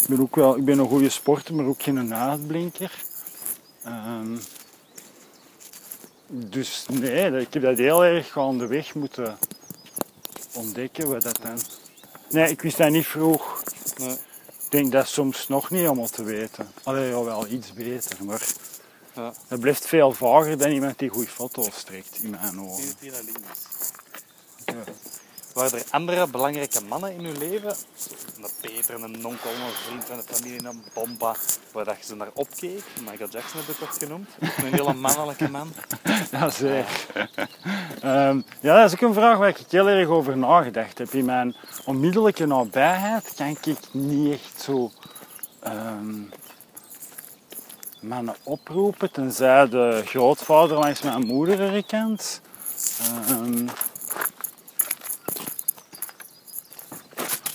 Ik 0.02 0.08
ben, 0.08 0.20
ook 0.20 0.36
wel, 0.36 0.58
ik 0.58 0.66
ben 0.66 0.80
een 0.80 0.88
goede 0.88 1.10
sporter, 1.10 1.56
maar 1.56 1.66
ook 1.66 1.84
geen 1.84 2.16
uitblinker. 2.16 2.92
Ehm, 3.84 4.38
dus 6.34 6.86
nee, 6.90 7.40
ik 7.40 7.54
heb 7.54 7.64
dat 7.64 7.78
heel 7.78 8.06
erg 8.06 8.32
gaandeweg 8.32 8.94
moeten 8.96 9.38
ontdekken. 10.54 11.10
Wat 11.10 11.22
dat 11.22 11.40
dan... 11.42 11.60
Nee, 12.30 12.50
ik 12.50 12.62
wist 12.62 12.78
dat 12.78 12.90
niet 12.90 13.08
vroeg. 13.08 13.64
Nee. 13.98 14.18
denk 14.70 14.92
dat 14.92 15.08
soms 15.08 15.48
nog 15.48 15.70
niet 15.70 15.86
allemaal 15.86 16.08
te 16.10 16.24
weten. 16.24 16.72
Allee, 16.84 17.10
ja, 17.10 17.24
wel 17.24 17.48
iets 17.48 17.74
beter, 17.74 18.18
maar 18.26 18.48
Ja. 19.16 19.34
het 19.48 19.60
blijft 19.60 19.86
veel 19.86 20.12
vager 20.12 20.58
dan 20.58 20.72
iemand 20.72 21.00
die 21.00 21.10
goede 21.10 21.28
foto's 21.28 21.84
trekt, 21.84 22.20
in 22.24 22.30
mijn 22.30 22.60
ogen. 22.62 22.84
Waren 25.54 25.80
er 25.80 25.86
andere 25.90 26.28
belangrijke 26.28 26.80
mannen 26.90 27.14
in 27.14 27.26
uw 27.26 27.38
leven? 27.40 27.76
Een 28.38 28.46
Peter, 28.62 28.96
een 28.96 29.26
onkel, 29.26 29.50
een 29.50 29.72
vriend 29.86 30.06
van 30.06 30.18
de 30.18 30.24
familie, 30.24 30.68
een 30.68 30.84
bomba, 30.94 31.36
waar 31.72 31.86
dat 31.86 31.98
je 32.00 32.06
ze 32.06 32.16
naar 32.16 32.30
opkeek? 32.34 32.84
Michael 33.00 33.30
Jackson 33.30 33.60
heb 33.60 33.70
ik 33.70 33.76
kort 33.80 33.98
genoemd. 33.98 34.30
Een 34.40 34.74
hele 34.74 34.94
mannelijke 34.94 35.50
man. 35.50 35.74
Ja, 36.32 36.50
zeker. 36.50 37.30
Ehm, 38.02 38.42
ja, 38.60 38.82
dat 38.82 38.88
is 38.88 38.94
ook 38.94 39.10
een 39.10 39.14
vraag 39.14 39.38
waar 39.38 39.50
ik 39.50 39.58
heel 39.70 39.90
erg 39.90 40.08
over 40.08 40.38
nagedacht 40.38 40.98
heb. 40.98 41.14
In 41.14 41.26
mijn 41.26 41.56
onmiddellijke 41.86 42.46
nabijheid 42.46 43.34
kan 43.36 43.48
ik 43.48 43.76
niet 43.92 44.34
echt 44.34 44.62
zo 44.62 44.92
ehm, 45.60 46.20
mannen 48.02 48.36
oproepen, 48.44 49.12
tenzij 49.12 49.70
de 49.70 50.02
grootvader 50.06 50.78
langs 50.78 51.02
mijn 51.02 51.26
moeder 51.26 51.60
er 51.60 51.74
ik 51.74 51.88
kent. 51.88 52.42
Ehm, 53.28 53.68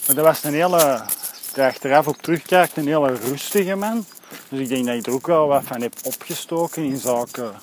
maar 0.06 0.16
dat 0.16 0.24
was 0.24 0.44
een 0.44 0.54
hele, 0.54 0.76
als 1.00 1.12
je 1.54 1.60
er 1.62 1.68
achteraf 1.68 2.06
op 2.06 2.16
terugkijkt, 2.22 2.76
een 2.76 2.86
hele 2.86 3.14
rustige 3.14 3.74
man. 3.74 4.06
Dus 4.48 4.60
ik 4.60 4.68
denk 4.68 4.86
dat 4.86 4.94
ik 4.94 5.06
er 5.06 5.12
ook 5.12 5.26
wel 5.26 5.46
wat 5.46 5.64
van 5.64 5.80
heb 5.80 5.92
opgestoken 6.02 6.84
in 6.84 6.96
zaken 6.98 7.54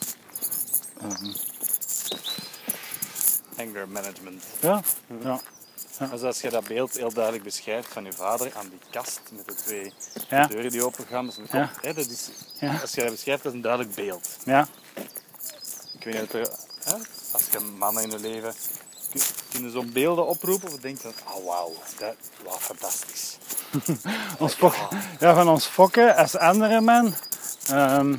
ehm, 1.02 1.34
Anger 3.58 3.88
management. 3.90 4.44
Ja, 4.60 4.82
ja, 5.22 5.40
Dus 6.12 6.22
als 6.22 6.42
je 6.42 6.50
dat 6.50 6.68
beeld 6.68 6.98
heel 6.98 7.14
duidelijk 7.14 7.44
beschrijft 7.44 7.88
van 7.94 8.04
je 8.06 8.12
vader 8.14 8.52
aan 8.56 8.70
die 8.70 8.80
kast 8.92 9.22
met 9.32 9.48
de 9.48 9.56
twee 9.56 9.94
Ja. 10.30 10.48
deuren 10.48 10.72
die 10.72 10.86
opengaan, 10.86 11.26
dus 11.26 11.36
Ja. 11.52 11.72
hè, 11.82 11.94
dat 11.94 12.06
is, 12.10 12.30
Ja. 12.60 12.78
als 12.82 12.92
je 12.92 13.02
dat 13.02 13.12
beschrijft, 13.12 13.44
dat 13.44 13.52
is 13.52 13.58
een 13.58 13.64
duidelijk 13.64 13.96
beeld. 13.96 14.30
ja. 14.46 14.68
Ik 16.00 16.04
weet 16.04 16.14
niet 16.14 16.24
of 16.24 16.34
er, 16.34 16.48
hè, 16.84 16.94
als 17.32 17.44
je 17.52 17.60
mannen 17.78 18.04
in 18.04 18.10
je 18.10 18.20
leven 18.20 18.54
kunnen 19.53 19.72
zo'n 19.72 19.91
beelden 19.93 20.27
oproepen 20.27 20.67
of 20.67 20.79
denk 20.79 21.01
je 21.01 21.10
van, 21.15 21.33
oh 21.33 21.45
wauw, 21.45 21.74
dat 21.98 22.15
was 22.43 22.57
fantastisch. 22.60 23.38
Ons 24.39 24.53
fok, 24.53 24.75
ja, 25.19 25.33
van 25.33 25.50
ons 25.50 25.65
fokken 25.65 26.15
als 26.15 26.38
andere 26.38 26.81
man. 26.81 27.15
ehm, 27.67 28.15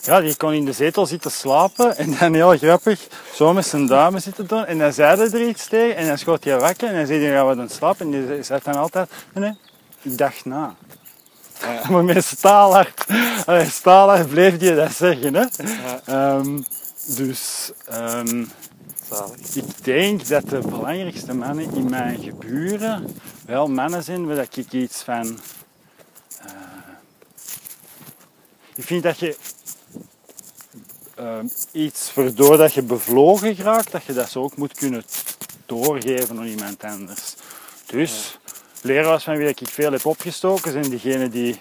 ja, 0.00 0.20
die 0.20 0.36
kon 0.36 0.52
in 0.52 0.64
de 0.64 0.72
zetel 0.72 1.06
zitten 1.06 1.30
slapen 1.30 1.96
en 1.96 2.16
dan 2.18 2.34
heel 2.34 2.56
grappig 2.58 3.06
zo 3.34 3.52
met 3.52 3.66
zijn 3.66 3.86
duimen 3.86 4.22
zitten 4.22 4.46
doen. 4.46 4.64
En 4.64 4.78
dan 4.78 4.92
zei 4.92 5.16
hij 5.16 5.30
er 5.30 5.48
iets 5.48 5.66
tegen 5.68 5.96
en 5.96 6.06
dan 6.06 6.18
schoot 6.18 6.44
hij 6.44 6.58
wakker 6.58 6.88
en 6.88 6.94
dan 6.94 7.06
zei 7.06 7.20
hij, 7.20 7.30
ja, 7.30 7.44
wat 7.44 7.56
het 7.56 7.72
slapen? 7.72 8.12
En 8.12 8.26
die 8.26 8.42
zei 8.42 8.60
dan 8.62 8.76
altijd, 8.76 9.10
nee, 9.32 9.44
nee, 9.44 9.58
ik 10.02 10.18
dacht 10.18 10.44
na. 10.44 10.74
Maar 11.90 12.04
met 12.04 12.24
staalhard, 12.24 13.04
allee, 13.46 13.68
staalhard 13.68 14.28
bleef 14.28 14.60
hij 14.60 14.74
dat 14.74 14.92
zeggen. 14.92 15.34
Hè? 15.34 15.44
Ehm, 16.04 16.62
dus 17.06 17.70
ehm. 17.86 18.44
Ik 19.54 19.84
denk 19.84 20.28
dat 20.28 20.48
de 20.48 20.58
belangrijkste 20.58 21.34
mannen 21.34 21.74
in 21.74 21.90
mijn 21.90 22.22
geburen 22.22 23.16
wel 23.46 23.68
mannen 23.68 24.02
zijn 24.02 24.26
waar 24.26 24.46
ik 24.54 24.72
iets 24.72 25.02
van. 25.02 25.38
eh, 26.40 26.52
ik 28.74 28.84
vind 28.84 29.02
dat 29.02 29.18
je 29.18 29.36
eh, 31.14 31.38
iets 31.72 32.14
waardoor 32.14 32.56
dat 32.56 32.72
je 32.72 32.82
bevlogen 32.82 33.56
raakt, 33.56 33.92
dat 33.92 34.04
je 34.04 34.12
dat 34.12 34.30
zo 34.30 34.42
ook 34.42 34.56
moet 34.56 34.74
kunnen 34.74 35.04
doorgeven 35.66 36.38
aan 36.38 36.46
iemand 36.46 36.84
anders. 36.84 37.34
Dus 37.86 38.38
leraars 38.80 39.24
van 39.24 39.36
wie 39.36 39.48
ik 39.48 39.60
veel 39.62 39.92
heb 39.92 40.04
opgestoken 40.04 40.72
zijn 40.72 40.90
diegenen 40.90 41.30
die, 41.30 41.60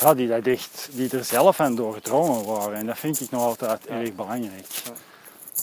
ja, 0.00 0.14
die, 0.14 0.28
dat 0.28 0.46
echt, 0.46 0.88
die 0.92 1.10
er 1.10 1.24
zelf 1.24 1.60
aan 1.60 1.74
doordrongen 1.74 2.44
waren. 2.44 2.74
En 2.74 2.86
dat 2.86 2.98
vind 2.98 3.20
ik 3.20 3.30
nog 3.30 3.42
altijd 3.42 3.86
erg 3.86 4.14
belangrijk. 4.14 4.66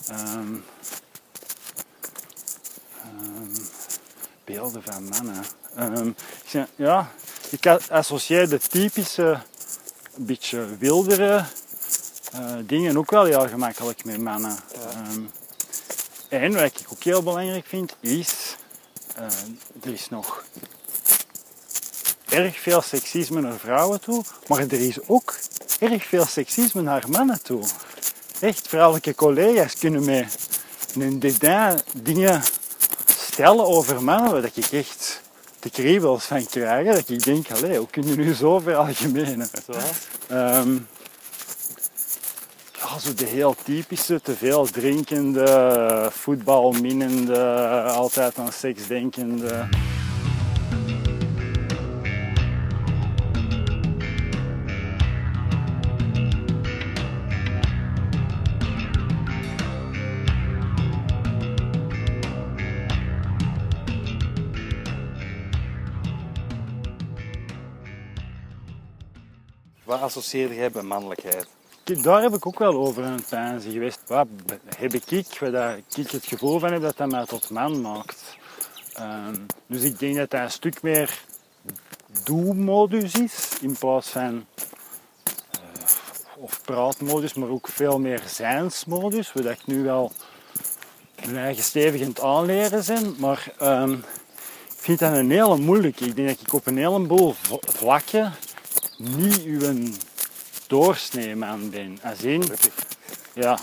Ehm, 0.07 0.55
ehm, 3.03 3.61
beelden 4.43 4.83
van 4.83 5.03
mannen. 5.03 5.45
Ehm, 5.75 6.07
ik, 6.07 6.49
zeg, 6.49 6.67
ja, 6.75 7.11
ik 7.49 7.67
associeer 7.89 8.49
de 8.49 8.59
typische, 8.59 9.39
een 10.15 10.25
beetje 10.25 10.77
wildere 10.77 11.45
eh, 12.31 12.55
dingen 12.65 12.97
ook 12.97 13.11
wel 13.11 13.25
heel 13.25 13.47
gemakkelijk 13.47 14.05
met 14.05 14.21
mannen. 14.21 14.57
Ehm, 14.73 15.21
en 16.29 16.53
wat 16.53 16.63
ik 16.63 16.85
ook 16.91 17.03
heel 17.03 17.23
belangrijk 17.23 17.65
vind, 17.65 17.95
is 17.99 18.55
eh, 19.15 19.25
er 19.83 19.93
is 19.93 20.09
nog 20.09 20.43
erg 22.29 22.59
veel 22.59 22.81
seksisme 22.81 23.41
naar 23.41 23.59
vrouwen 23.59 24.01
toe, 24.01 24.23
maar 24.47 24.59
er 24.59 24.73
is 24.73 24.97
ook 25.07 25.35
erg 25.79 26.05
veel 26.05 26.25
seksisme 26.25 26.81
naar 26.81 27.09
mannen 27.09 27.43
toe. 27.43 27.63
Echt, 28.39 28.67
vrouwelijke 28.67 29.15
collega's 29.15 29.73
kunnen 29.73 30.05
met 30.05 30.49
een 30.95 31.19
dédain 31.19 31.79
dingen 32.01 32.43
stellen 33.05 33.65
over 33.65 34.03
mannen 34.03 34.31
waar 34.31 34.49
ik 34.53 34.71
echt 34.71 35.21
de 35.59 35.69
kriebels 35.69 36.23
van 36.23 36.45
krijg. 36.45 36.95
Dat 36.95 37.09
ik 37.09 37.23
denk, 37.23 37.51
allee, 37.51 37.77
hoe 37.77 37.87
kun 37.87 38.07
je 38.07 38.15
nu 38.15 38.33
zo 38.33 38.59
veralgemenen? 38.59 39.49
Ehm 40.27 40.77
ja, 42.79 42.99
zo 42.99 43.13
de 43.13 43.25
heel 43.25 43.55
typische, 43.63 44.21
te 44.21 44.35
veel 44.35 44.65
drinkende, 44.65 46.09
voetbalminnende, 46.11 47.81
altijd 47.81 48.37
aan 48.37 48.51
seks 48.51 48.87
denkende. 48.87 49.67
Associeer 70.07 70.53
jij 70.53 70.71
bij 70.71 70.81
mannelijkheid? 70.81 71.47
Daar 71.83 72.21
heb 72.21 72.33
ik 72.33 72.45
ook 72.45 72.59
wel 72.59 72.73
over 72.73 73.03
aan 73.03 73.21
het 73.27 73.63
geweest. 73.63 73.99
Wat 74.07 74.27
heb 74.77 74.93
ik, 74.93 75.37
waar 75.39 75.77
ik 75.77 76.09
het 76.09 76.25
gevoel 76.25 76.59
van 76.59 76.71
heb 76.71 76.81
dat 76.81 76.97
dat 76.97 77.11
mij 77.11 77.25
tot 77.25 77.49
man 77.49 77.81
maakt. 77.81 78.37
Ehm, 78.93 79.35
dus 79.67 79.81
ik 79.81 79.99
denk 79.99 80.15
dat 80.15 80.29
dat 80.29 80.41
een 80.41 80.51
stuk 80.51 80.81
meer 80.81 81.23
doe-modus 82.23 83.13
is 83.13 83.49
in 83.61 83.77
plaats 83.79 84.09
van 84.09 84.45
eh, 85.51 85.59
of 86.37 86.61
praatmodus, 86.61 87.33
maar 87.33 87.49
ook 87.49 87.67
veel 87.67 87.99
meer 87.99 88.21
zijnsmodus, 88.27 89.31
dat 89.33 89.45
ik 89.45 89.65
nu 89.65 89.83
wel 89.83 90.11
mijn 91.15 91.37
eigen 91.37 91.63
stevig 91.63 92.01
aan 92.01 92.07
het 92.07 92.21
aanleren 92.21 92.83
ben. 92.85 93.15
Maar 93.19 93.51
ehm, 93.57 93.91
ik 93.91 94.83
vind 94.83 94.99
dat 94.99 95.13
een 95.13 95.31
hele 95.31 95.57
moeilijke. 95.57 96.05
Ik 96.05 96.15
denk 96.15 96.27
dat 96.27 96.39
ik 96.41 96.53
op 96.53 96.65
een 96.65 96.77
heleboel 96.77 97.35
vlakken 97.61 98.33
niet 98.97 99.43
uw 99.43 99.87
doorsneeman 100.67 101.69
ben. 101.69 101.99
Als 102.03 102.19
in, 102.23 102.43
ja, 103.33 103.59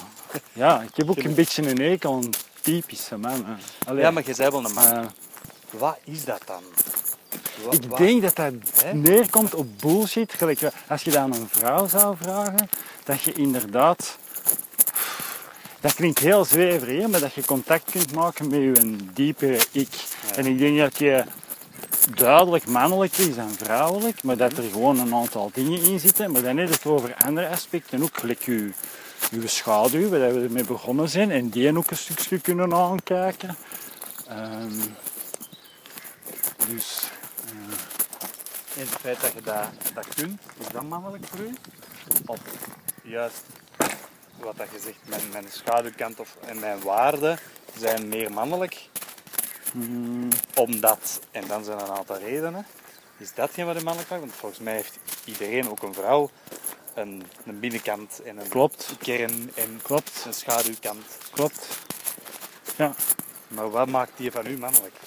ja, 0.52 0.80
ik 0.82 0.96
heb 0.96 1.10
ook 1.10 1.16
een 1.16 1.34
beetje 1.34 1.68
een 1.70 1.80
hekel 1.80 2.12
aan 2.14 2.30
typische 2.60 3.16
mannen. 3.16 3.58
Allee, 3.86 4.02
Ja, 4.02 4.10
maar 4.10 4.22
je 4.26 4.34
zei 4.34 4.50
wel 4.50 4.64
een 4.64 4.72
man. 4.72 4.92
eh, 4.92 5.06
Wat 5.70 5.98
is 6.04 6.24
dat 6.24 6.40
dan? 6.46 6.62
Ik 7.70 7.96
denk 7.96 8.22
dat 8.22 8.36
dat 8.36 8.52
neerkomt 8.94 9.54
op 9.54 9.78
bullshit. 9.80 10.32
Gelijk, 10.32 10.62
eh, 10.62 10.70
als 10.88 11.02
je 11.02 11.10
dat 11.10 11.20
aan 11.20 11.32
een 11.34 11.48
vrouw 11.50 11.88
zou 11.88 12.16
vragen, 12.20 12.68
dat 13.04 13.22
je 13.22 13.32
inderdaad... 13.32 14.18
Dat 15.80 15.94
klinkt 15.94 16.18
heel 16.18 16.44
zweverig, 16.44 17.08
maar 17.08 17.20
dat 17.20 17.34
je 17.34 17.44
contact 17.44 17.90
kunt 17.90 18.12
maken 18.14 18.48
met 18.48 18.60
je 18.60 18.96
diepere 19.14 19.58
ik. 19.72 19.88
En 20.34 20.46
ik 20.46 20.58
denk 20.58 20.78
dat 20.78 20.98
je 20.98 21.24
duidelijk 22.14 22.66
mannelijk 22.66 23.16
is 23.16 23.34
dan 23.34 23.50
vrouwelijk, 23.50 24.22
maar 24.22 24.36
dat 24.36 24.52
er 24.52 24.62
gewoon 24.62 24.98
een 24.98 25.14
aantal 25.14 25.50
dingen 25.52 25.82
in 25.82 26.00
zitten. 26.00 26.32
Maar 26.32 26.42
dan 26.42 26.56
heb 26.56 26.68
je 26.68 26.74
het 26.74 26.86
over 26.86 27.14
andere 27.24 27.48
aspecten 27.48 28.02
ook, 28.02 28.18
gelijk 28.18 28.42
je, 28.42 28.70
je 29.30 29.48
schaduw, 29.48 30.08
waar 30.08 30.34
we 30.34 30.48
mee 30.50 30.64
begonnen 30.64 31.08
zijn, 31.08 31.30
en 31.30 31.48
die 31.48 31.76
ook 31.76 31.90
een 31.90 31.96
stukje 31.96 32.40
kunnen 32.40 32.74
aankijken. 32.74 33.56
Ehm, 34.28 34.80
dus 36.68 37.02
En 38.76 38.80
het 38.80 38.98
feit 39.00 39.20
dat 39.20 39.32
je 39.32 39.40
dat, 39.40 39.68
dat 39.94 40.14
kunt, 40.14 40.40
is 40.58 40.66
dat 40.72 40.82
mannelijk 40.82 41.24
voor 41.26 41.38
u? 41.38 41.54
Of 42.26 42.40
juist 43.02 43.42
wat 44.36 44.56
dat 44.56 44.66
je 44.72 44.80
zegt, 44.80 44.98
mijn, 45.08 45.22
mijn 45.32 45.46
schaduwkant 45.48 46.20
of, 46.20 46.36
en 46.46 46.58
mijn 46.60 46.82
waarden 46.82 47.38
zijn 47.78 48.08
meer 48.08 48.32
mannelijk? 48.32 48.88
Omdat, 50.54 51.20
en 51.30 51.46
dan 51.46 51.64
zijn 51.64 51.78
er 51.78 51.84
een 51.84 51.96
aantal 51.96 52.18
redenen, 52.18 52.66
is 53.16 53.34
datgene 53.34 53.66
wat 53.66 53.80
u 53.80 53.84
mannelijk 53.84 54.10
maakt? 54.10 54.22
Want 54.22 54.34
volgens 54.34 54.60
mij 54.60 54.74
heeft 54.74 54.98
iedereen, 55.24 55.70
ook 55.70 55.82
een 55.82 55.94
vrouw, 55.94 56.30
een, 56.94 57.22
een 57.46 57.60
binnenkant 57.60 58.20
en 58.24 58.38
een 58.38 58.48
Klopt. 58.48 58.94
kern 58.98 59.50
en 59.54 59.80
klopt, 59.82 60.22
een 60.26 60.34
schaduwkant. 60.34 61.04
klopt. 61.32 61.68
Ja, 62.76 62.92
Maar 63.48 63.70
wat 63.70 63.88
maakt 63.88 64.12
die 64.16 64.30
van 64.30 64.46
u 64.46 64.58
mannelijk? 64.58 64.94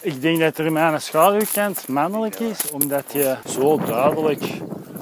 Ik 0.00 0.20
denk 0.20 0.38
dat 0.40 0.58
er 0.58 0.72
mijn 0.72 1.00
schaduwkant 1.00 1.88
mannelijk 1.88 2.38
is, 2.40 2.70
omdat 2.70 3.12
je 3.12 3.36
zo 3.48 3.76
duidelijk 3.78 4.42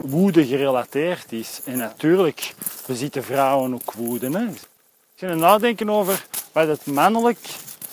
woede 0.05 0.47
gerelateerd 0.47 1.33
is. 1.33 1.61
En 1.65 1.79
natuurlijk, 1.79 2.55
we 2.87 2.97
zitten 2.97 3.25
vrouwen 3.25 3.75
ook 3.75 3.93
woede. 3.93 4.31
Hè. 4.39 4.47
Ga 5.17 5.35
nadenken 5.35 5.91
over 5.91 6.27
wat 6.53 6.69
het 6.69 6.87
mannelijk 6.87 7.39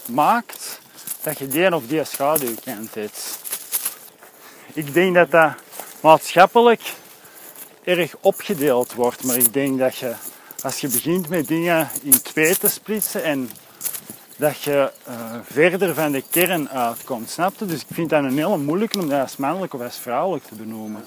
maakt 0.06 0.80
dat 1.24 1.38
je 1.38 1.48
die 1.48 1.76
of 1.76 1.88
die 1.88 2.04
schaduwkant 2.04 2.94
hebt. 2.94 3.40
Ik 4.74 4.94
denk 4.94 5.16
dat 5.16 5.32
dat 5.32 5.54
maatschappelijk 6.00 6.82
erg 7.84 8.16
opgedeeld 8.22 8.94
wordt, 8.94 9.24
maar 9.24 9.36
ik 9.36 9.54
denk 9.54 9.80
dat 9.80 9.98
je 9.98 10.14
als 10.62 10.82
je 10.82 10.88
begint 10.88 11.30
met 11.30 11.48
dingen 11.48 11.90
in 12.04 12.22
twee 12.22 12.58
te 12.58 12.70
splitsen 12.70 13.24
en 13.24 13.52
dat 14.38 14.62
je 14.62 14.92
uh, 15.08 15.36
verder 15.44 15.94
van 15.94 16.12
de 16.12 16.24
kern 16.30 16.70
uitkomt, 16.70 17.30
snap 17.30 17.54
je? 17.60 17.66
Dus 17.66 17.82
ik 17.82 17.88
vind 17.92 18.10
dat 18.10 18.24
een 18.24 18.38
hele 18.38 18.58
moeilijke 18.58 19.00
om 19.00 19.10
dat 19.10 19.22
als 19.22 19.38
mannelijk 19.38 19.74
of 19.74 19.82
als 19.82 19.98
vrouwelijk 19.98 20.46
te 20.46 20.56
benoemen. 20.56 21.06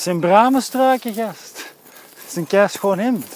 Het 0.00 0.08
zijn 0.08 0.20
bramenstruiken, 0.20 1.14
gast. 1.14 1.72
Het 2.14 2.24
is 2.28 2.36
een 2.36 2.46
gewoon 2.68 2.98
hemd. 2.98 3.34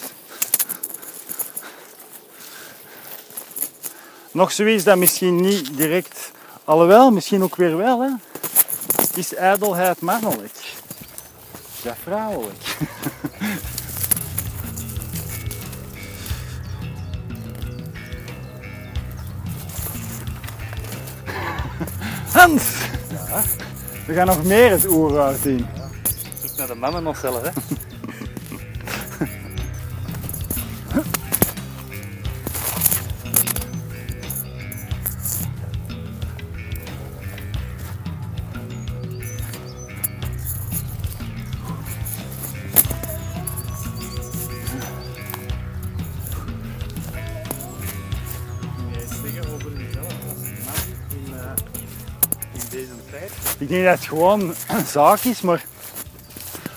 Nog 4.30 4.52
zoiets 4.52 4.84
dat 4.84 4.96
misschien 4.96 5.40
niet 5.40 5.76
direct, 5.76 6.30
alhoewel, 6.64 7.10
misschien 7.10 7.42
ook 7.42 7.56
weer 7.56 7.76
wel, 7.76 8.00
hè. 8.02 8.08
Is 9.14 9.34
ijdelheid 9.34 10.00
mannelijk? 10.00 10.54
Ja, 11.82 11.96
vrouwelijk. 12.02 12.76
Hans! 22.32 22.62
Ja. 23.10 23.42
We 24.06 24.14
gaan 24.14 24.26
nog 24.26 24.44
meer 24.44 24.70
het 24.70 24.86
oerwoud 24.86 25.36
zien. 25.42 25.82
Naar 26.56 26.66
de 26.66 26.74
mannen 26.74 27.02
nog 27.02 27.18
zelf, 27.18 27.42
hè? 27.42 27.50
Ik 53.58 53.68
denk 53.70 53.84
dat 53.84 53.94
het 53.94 54.08
gewoon 54.08 54.40
een 54.68 54.86
zaak 54.86 55.20
is, 55.20 55.40
maar 55.40 55.64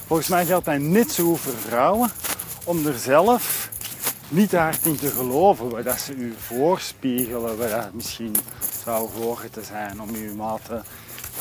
volgens 0.07 0.27
mij 0.27 0.45
geldt 0.45 0.65
dat 0.65 0.79
net 0.79 1.11
zo 1.11 1.35
voor 1.35 1.53
vrouwen 1.53 2.09
om 2.63 2.85
er 2.85 2.97
zelf 2.97 3.69
niet 4.29 4.51
hard 4.51 4.85
in 4.85 4.95
te 4.95 5.09
geloven 5.09 5.69
wat 5.69 5.83
dat 5.83 5.99
ze 5.99 6.13
u 6.13 6.33
voorspiegelen, 6.37 7.57
wat 7.57 7.69
dat 7.69 7.93
misschien 7.93 8.35
zou 8.83 9.09
horen 9.11 9.51
te 9.51 9.63
zijn 9.63 10.01
om 10.01 10.09
uw 10.13 10.35
maten 10.35 10.83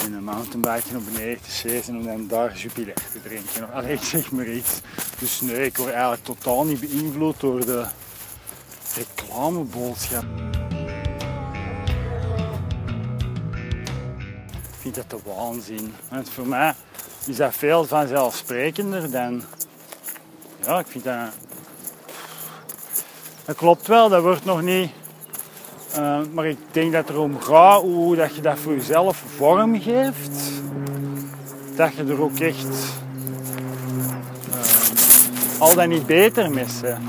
in 0.04 0.14
een 0.14 0.24
mountainbike 0.24 0.92
naar 0.92 1.00
beneden 1.00 1.40
te 1.42 1.50
chasen 1.50 1.96
om 1.96 2.04
dan 2.04 2.26
daar 2.26 2.56
Jupiler 2.56 2.94
te 2.94 3.22
drinken. 3.22 3.72
Allee, 3.72 3.92
ik 3.92 4.02
zeg 4.02 4.30
maar 4.30 4.48
iets. 4.48 4.80
Dus 5.18 5.40
nee, 5.40 5.64
ik 5.64 5.76
word 5.76 5.92
eigenlijk 5.92 6.24
totaal 6.24 6.64
niet 6.64 6.80
beïnvloed 6.80 7.40
door 7.40 7.66
de 7.66 7.86
reclameboodschap. 8.94 10.24
Ik 14.52 14.92
vind 14.92 14.94
dat 14.94 15.10
de 15.10 15.18
waanzin. 15.24 15.94
Want 16.10 16.30
voor 16.30 16.46
mij 16.46 16.74
is 17.28 17.36
dat 17.36 17.54
veel 17.54 17.84
vanzelfsprekender 17.84 19.10
dan... 19.10 19.42
Ja, 20.64 20.78
ik 20.78 20.86
vind 20.86 21.04
dat... 21.04 21.16
Dat 23.44 23.56
klopt 23.56 23.86
wel, 23.86 24.08
dat 24.08 24.22
wordt 24.22 24.44
nog 24.44 24.62
niet... 24.62 24.90
Uh, 25.98 26.18
maar 26.32 26.46
ik 26.46 26.58
denk 26.70 26.92
dat 26.92 27.06
het 27.06 27.16
erom 27.16 27.40
gaat 27.40 27.80
hoe 27.80 28.16
dat 28.16 28.34
je 28.34 28.40
dat 28.40 28.58
voor 28.58 28.74
jezelf 28.74 29.24
vorm 29.36 29.80
geeft. 29.80 30.40
Dat 31.76 31.94
je 31.94 32.04
er 32.04 32.22
ook 32.22 32.38
echt... 32.38 32.66
Uh, 34.48 35.60
al 35.60 35.74
dan 35.74 35.88
niet 35.88 36.06
beter 36.06 36.50
mee 36.50 36.64
bent. 36.80 37.00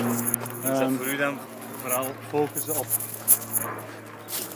Is 0.64 0.80
dat 0.80 0.92
voor 0.98 1.08
u 1.08 1.18
dan 1.18 1.38
vooral 1.82 2.06
focussen 2.30 2.78
op 2.78 2.86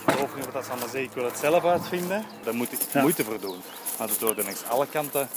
ik 0.05 0.13
geloof 0.13 0.35
niet 0.35 0.51
wat 0.51 0.63
ze 0.65 0.71
allemaal 0.71 0.89
zeggen, 0.89 1.09
ik 1.09 1.15
wil 1.15 1.25
het 1.25 1.37
zelf 1.37 1.65
uitvinden. 1.65 2.25
Daar 2.43 2.55
moet 2.55 2.71
ik 2.71 2.79
Ja. 2.91 3.01
moeite 3.01 3.23
voor 3.23 3.39
doen. 3.39 3.61
Maar 3.97 4.07
het 4.07 4.21
wordt 4.21 4.43
langs 4.43 4.63
alle 4.69 4.87
kanten 4.87 5.29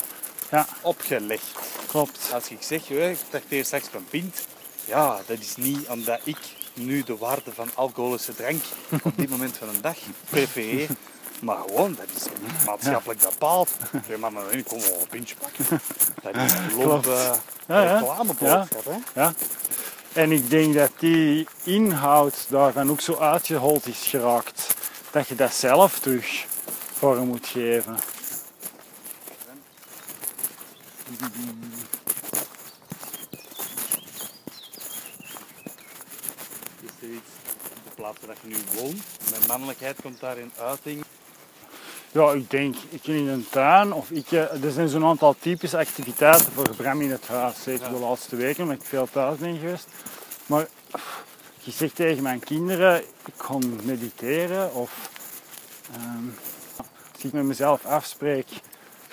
Ja, 0.55 0.67
opgelegd. 0.81 1.47
klopt. 1.87 2.31
Als 2.33 2.49
ik 2.49 2.63
zeg, 2.63 2.91
ik 2.91 3.19
trakteer 3.29 3.65
straks 3.65 3.87
een 3.93 4.05
pint. 4.05 4.47
Ja, 4.85 5.21
dat 5.27 5.39
is 5.39 5.57
niet 5.57 5.87
omdat 5.89 6.21
ik 6.25 6.39
nu 6.75 7.03
de 7.03 7.17
waarde 7.17 7.53
van 7.55 7.69
alcoholische 7.75 8.35
drank 8.35 8.63
op 9.03 9.17
dit 9.17 9.31
moment 9.31 9.57
van 9.57 9.69
een 9.69 9.81
dag 9.81 9.97
prefereer. 10.31 10.89
Maar 11.41 11.57
gewoon, 11.67 11.95
dat 11.95 12.07
is 12.17 12.23
niet 12.43 12.65
maatschappelijk 12.67 13.21
bepaald. 13.21 13.71
Ja, 14.07 14.19
maar 14.19 14.33
maar, 14.33 14.53
ik 14.53 14.65
kom 14.65 14.81
wel 14.81 15.01
een 15.01 15.09
pintje 15.09 15.35
pakken. 15.37 15.81
Dat 16.23 16.35
is 16.35 16.53
een 16.85 17.03
uh, 17.07 17.35
ja. 17.67 17.99
reclameboodschap. 17.99 18.85
hè. 18.85 19.21
Ja. 19.21 19.35
En 20.13 20.33
ik 20.33 20.51
denk 20.51 20.75
dat 20.75 20.91
die 20.99 21.47
inhoud 21.65 22.47
daarvan 22.49 22.91
ook 22.91 23.01
zo 23.01 23.17
uitgehold 23.17 23.87
is 23.87 24.07
geraakt. 24.07 24.75
Dat 25.11 25.29
je 25.29 25.35
dat 25.35 25.55
zelf 25.55 25.99
terug 25.99 26.47
vorm 26.93 27.27
moet 27.27 27.47
geven. 27.47 27.97
Is 36.81 36.91
er 37.01 37.09
iets 37.09 37.31
op 37.71 37.85
de 37.85 37.91
plaats 37.95 38.19
waar 38.27 38.37
je 38.43 38.49
nu 38.49 38.57
woont? 38.75 39.03
Mijn 39.31 39.43
mannelijkheid 39.47 39.97
komt 40.03 40.21
daar 40.21 40.39
in 40.39 40.53
uiting. 40.59 41.05
Ja, 42.13 42.33
ik 42.33 42.51
denk, 42.51 42.77
ik 42.89 43.07
in 43.07 43.29
een 43.29 43.47
tuin 43.51 43.93
of 43.93 44.11
ik, 44.11 44.33
eh, 44.33 44.65
er 44.65 44.71
zijn 44.71 44.89
zo'n 44.89 45.05
aantal 45.05 45.37
typische 45.39 45.79
activiteiten 45.79 46.53
voor 46.53 46.75
Bram 46.77 47.01
in 47.01 47.11
het 47.11 47.27
huis. 47.27 47.63
Zeker 47.63 47.89
de 47.89 47.99
laatste 47.99 48.37
weken, 48.37 48.63
omdat 48.63 48.79
ik 48.79 48.87
veel 48.87 49.09
thuis 49.13 49.39
ben 49.39 49.59
geweest. 49.59 49.87
Maar 50.47 50.67
je 51.61 51.71
zegt 51.71 51.95
tegen 51.95 52.23
mijn 52.23 52.41
kinderen, 52.41 53.01
ik 53.25 53.35
ga 53.37 53.59
mediteren 53.83 54.75
of 54.75 55.11
ehm, 55.93 56.25
als 57.13 57.25
ik 57.25 57.33
met 57.33 57.45
mezelf 57.45 57.85
afspreek, 57.85 58.47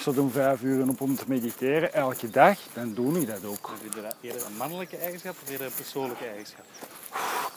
ik 0.01 0.07
zit 0.07 0.17
om 0.17 0.31
vijf 0.31 0.61
uur 0.61 0.87
op 0.89 1.01
om 1.01 1.15
te 1.15 1.23
mediteren 1.27 1.93
elke 1.93 2.29
dag, 2.29 2.57
dan 2.73 2.93
doe 2.93 3.19
ik 3.19 3.27
dat 3.27 3.45
ook. 3.45 3.71
Je 3.95 4.01
dat 4.01 4.15
eerder 4.21 4.45
een 4.45 4.57
mannelijke 4.57 4.97
eigenschap 4.97 5.35
of 5.43 5.49
eerder 5.49 5.65
een 5.67 5.73
persoonlijke 5.73 6.25
eigenschap? 6.25 6.65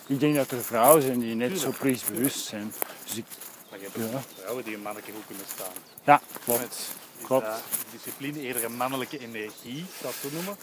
Ik 0.07 0.20
denk 0.20 0.35
dat 0.35 0.50
er 0.50 0.62
vrouwen 0.64 1.02
zijn 1.02 1.18
die 1.18 1.35
net 1.35 1.59
zo 1.59 1.70
prijsbewust 1.70 2.44
zijn. 2.46 2.72
Dus 3.04 3.16
ik, 3.16 3.24
Maar 3.70 3.78
je 3.78 3.88
hebt 3.92 4.12
Ja. 4.12 4.20
vrouwen 4.40 4.64
die 4.64 4.74
een 4.74 4.83
mannelijke 4.83 5.12
hoek 5.12 5.26
kunnen 5.26 5.44
staan. 5.54 5.72
ja, 6.04 6.20
Met- 6.33 6.42
klopt. 6.44 6.74
Is 7.18 7.26
Klopt. 7.26 7.46
discipline 7.92 8.40
eerder 8.40 8.64
een 8.64 8.76
mannelijke 8.76 9.18
energie, 9.18 9.85
dat 10.02 10.12
zo 10.22 10.28
noemen? 10.33 10.57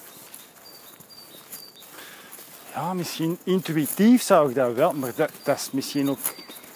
Ja, 2.74 2.94
misschien 2.94 3.38
intuïtief 3.44 4.22
zou 4.22 4.50
ik 4.50 4.56
dat 4.56 4.74
wel, 4.74 4.94
maar 4.94 5.12
dat, 5.16 5.32
dat 5.44 5.58
is 5.58 5.72
misschien 5.72 6.10
ook 6.10 6.20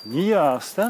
niet 0.03 0.25
juist. 0.27 0.75
Hè? 0.75 0.87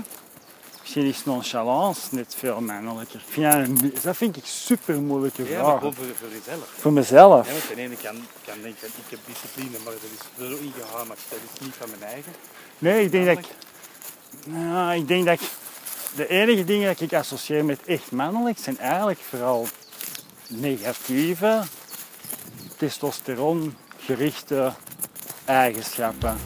Misschien 0.86 1.06
is 1.06 1.26
nonchalance 1.26 2.02
net 2.12 2.36
veel 2.38 2.62
mannelijker. 2.62 3.20
Ik 3.20 3.34
vind 3.34 3.52
dat, 3.52 3.62
een- 3.64 3.94
dat 4.02 4.18
vind 4.18 4.38
ik 4.38 4.46
super 4.46 5.02
moeilijke 5.02 5.44
Ja, 5.44 5.50
maar 5.56 5.64
vraag. 5.66 5.78
gewoon 5.78 5.94
voor, 5.94 6.06
voor 6.20 6.30
jezelf. 6.30 6.70
Voor 6.78 6.94
mezelf. 6.94 7.46
Ja, 7.48 7.52
want 7.52 7.68
ten 7.68 7.78
ene 7.78 7.96
kan, 7.96 8.16
kan 8.46 8.62
denken, 8.62 8.88
ik 8.88 9.10
heb 9.10 9.20
discipline, 9.26 9.78
maar 9.84 9.94
dat 9.94 10.02
is 10.04 10.48
zo 10.58 10.64
ingehamerd. 10.64 11.20
Dat 11.30 11.40
is 11.54 11.60
niet 11.66 11.74
van 11.80 11.90
mijn 11.90 12.12
eigen. 12.12 12.32
Nee, 12.78 13.04
ik 13.06 13.12
denk 13.12 13.26
dat 13.26 13.38
ik, 13.38 13.46
nou, 14.46 14.96
ik 14.96 15.08
denk 15.08 15.26
dat 15.26 15.42
ik, 15.42 15.48
de 16.16 16.28
enige 16.28 16.64
dingen 16.64 16.88
dat 16.88 17.02
ik 17.02 17.14
associeer 17.14 17.66
met 17.66 17.80
echt 17.86 18.12
mannelijk 18.12 18.58
zijn 18.60 18.78
eigenlijk 18.78 19.20
vooral 19.30 19.68
negatieve, 20.48 21.62
testosteron 22.78 23.76
gerichte 23.98 24.74
eigenschappen. 25.46 26.38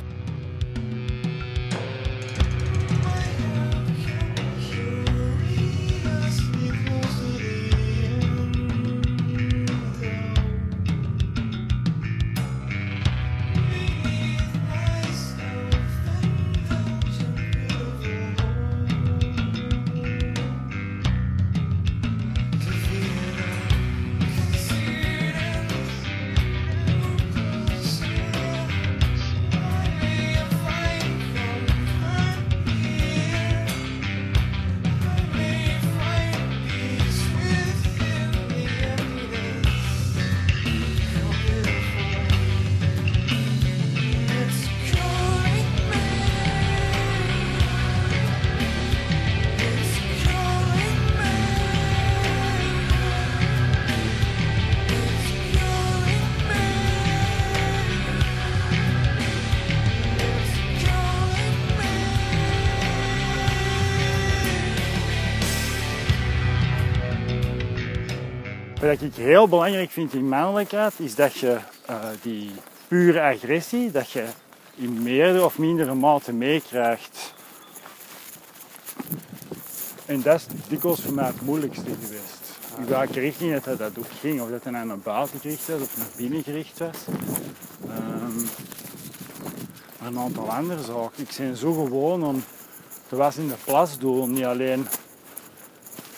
Wat 68.89 69.01
ik 69.01 69.15
heel 69.15 69.47
belangrijk 69.47 69.91
vind 69.91 70.13
in 70.13 70.29
mannelijkheid, 70.29 70.93
is 70.97 71.15
dat 71.15 71.33
je 71.33 71.57
eh, 71.85 71.95
die 72.21 72.51
pure 72.87 73.21
agressie, 73.21 73.91
dat 73.91 74.11
je 74.11 74.25
in 74.75 75.03
meerdere 75.03 75.45
of 75.45 75.57
mindere 75.57 75.93
mate 75.93 76.33
meekrijgt. 76.33 77.33
En 80.05 80.21
dat 80.21 80.35
is 80.35 80.45
dikwijls 80.67 81.01
voor 81.01 81.13
mij 81.13 81.25
het 81.25 81.41
moeilijkste 81.41 81.89
geweest. 82.01 82.59
In 82.77 82.85
welke 82.85 83.19
richting 83.19 83.61
dat 83.61 83.77
dat 83.77 83.97
ook 83.97 84.11
ging, 84.19 84.41
of 84.41 84.49
dat 84.49 84.63
het 84.63 84.73
naar 84.73 84.99
buiten 84.99 85.39
gericht 85.39 85.67
was 85.67 85.81
of 85.81 85.97
naar 85.97 86.11
binnen 86.17 86.43
gericht 86.43 86.77
was. 86.77 86.97
Ehm, 87.87 88.41
maar 89.99 90.07
een 90.07 90.19
aantal 90.19 90.51
andere 90.51 90.83
zaken. 90.83 91.23
Ik 91.23 91.35
ben 91.37 91.57
zo 91.57 91.73
gewoon 91.73 92.23
om 92.23 92.43
te 93.07 93.15
was 93.15 93.37
in 93.37 93.47
de 93.47 93.55
plas 93.65 93.97
doen, 93.97 94.31
niet 94.31 94.45
alleen 94.45 94.87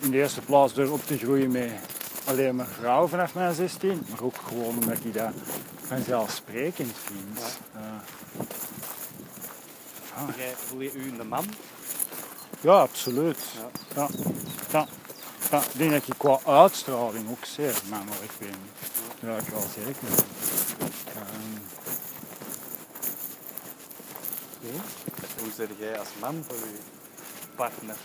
in 0.01 0.11
de 0.11 0.17
eerste 0.17 0.41
plaats 0.41 0.73
door 0.73 0.89
op 0.89 1.05
te 1.05 1.17
groeien 1.17 1.51
met 1.51 1.71
alleen 2.31 2.55
maar 2.55 2.67
vrouwen 2.67 3.09
vanaf 3.09 3.33
mijn 3.33 3.53
16, 3.53 4.05
maar 4.09 4.21
ook 4.21 4.35
gewoon 4.47 4.77
omdat 4.77 4.97
ik 5.03 5.13
dat 5.13 5.31
vanzelfsprekend 5.87 6.95
vind. 7.05 7.39
Eh, 7.73 7.81
Jij 10.37 10.53
voel 10.55 10.79
je 10.81 10.91
u 10.93 11.13
een 11.19 11.27
man? 11.27 11.45
ja, 12.61 12.71
absoluut. 12.81 13.37
Ja. 13.95 14.07
Ja. 14.71 14.87
Ja. 15.51 15.59
Ik 15.61 15.77
denk 15.77 15.91
dat 15.91 16.07
ik 16.07 16.13
qua 16.17 16.39
uitstraling 16.45 17.29
ook 17.29 17.45
zeer 17.45 17.75
mannelijk 17.89 18.31
ben. 18.39 18.55
Ja, 19.29 19.37
ik 19.37 19.47
wel 19.47 19.65
zeker. 19.75 20.07
Ehm, 21.07 21.59
Hoe 25.39 25.51
zit 25.55 25.69
jij 25.79 25.99
als 25.99 26.07
man 26.19 26.43
voor 26.47 26.57
je 26.57 26.77
partner? 27.55 27.95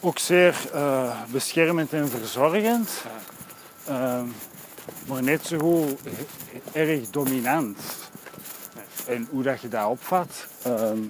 Ook 0.00 0.18
zeer 0.18 0.70
eh, 0.72 1.22
beschermend 1.30 1.92
en 1.92 2.08
verzorgend. 2.08 2.90
Ehm, 3.86 4.26
maar 5.06 5.22
net 5.22 5.46
zo 5.46 5.58
goed 5.58 6.00
erg 6.72 7.10
dominant. 7.10 7.78
En 9.06 9.28
hoe 9.30 9.42
dat 9.42 9.60
je 9.60 9.68
dat 9.68 9.88
opvat, 9.88 10.46
ehm, 10.62 11.02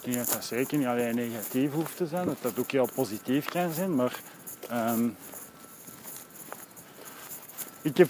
ik 0.00 0.12
denk 0.12 0.16
dat 0.16 0.32
dat 0.32 0.44
zeker 0.44 0.78
niet 0.78 0.86
alleen 0.86 1.14
negatief 1.14 1.72
hoeft 1.72 1.96
te 1.96 2.06
zijn, 2.06 2.26
dat 2.26 2.36
dat 2.40 2.58
ook 2.58 2.70
heel 2.70 2.88
positief 2.94 3.44
kan 3.44 3.72
zijn. 3.72 3.94
Maar 3.94 4.20
ehm, 4.68 5.08
ik 7.82 7.96
heb 7.96 8.08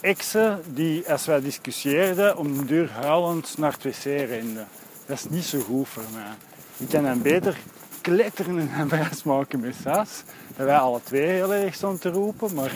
exen 0.00 0.62
die, 0.66 1.10
als 1.10 1.26
wij 1.26 1.40
discussieerden, 1.40 2.36
om 2.36 2.58
de 2.58 2.64
deur 2.64 2.90
huilend 2.90 3.58
naar 3.58 3.72
het 3.72 3.82
wc 3.82 4.04
renden. 4.04 4.68
Dat 5.06 5.16
is 5.16 5.28
niet 5.28 5.44
zo 5.44 5.60
goed 5.60 5.88
voor 5.88 6.02
mij. 6.12 6.32
Ik 6.76 6.88
kan 6.88 7.02
dan 7.02 7.22
beter 7.22 7.56
kletteren 8.04 8.70
en 8.74 8.88
maken 9.24 9.60
met 9.60 9.74
Sas. 9.82 10.22
Dat 10.56 10.66
wij 10.66 10.76
alle 10.76 11.00
twee 11.02 11.26
heel 11.26 11.54
erg 11.54 11.74
stonden 11.74 12.00
te 12.00 12.10
roepen, 12.10 12.54
maar 12.54 12.72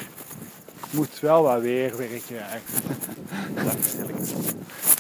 ik 0.85 0.91
moet 0.91 1.21
wel 1.21 1.43
wat 1.43 1.61
weerwerk 1.61 2.23
krijgen. 2.27 2.61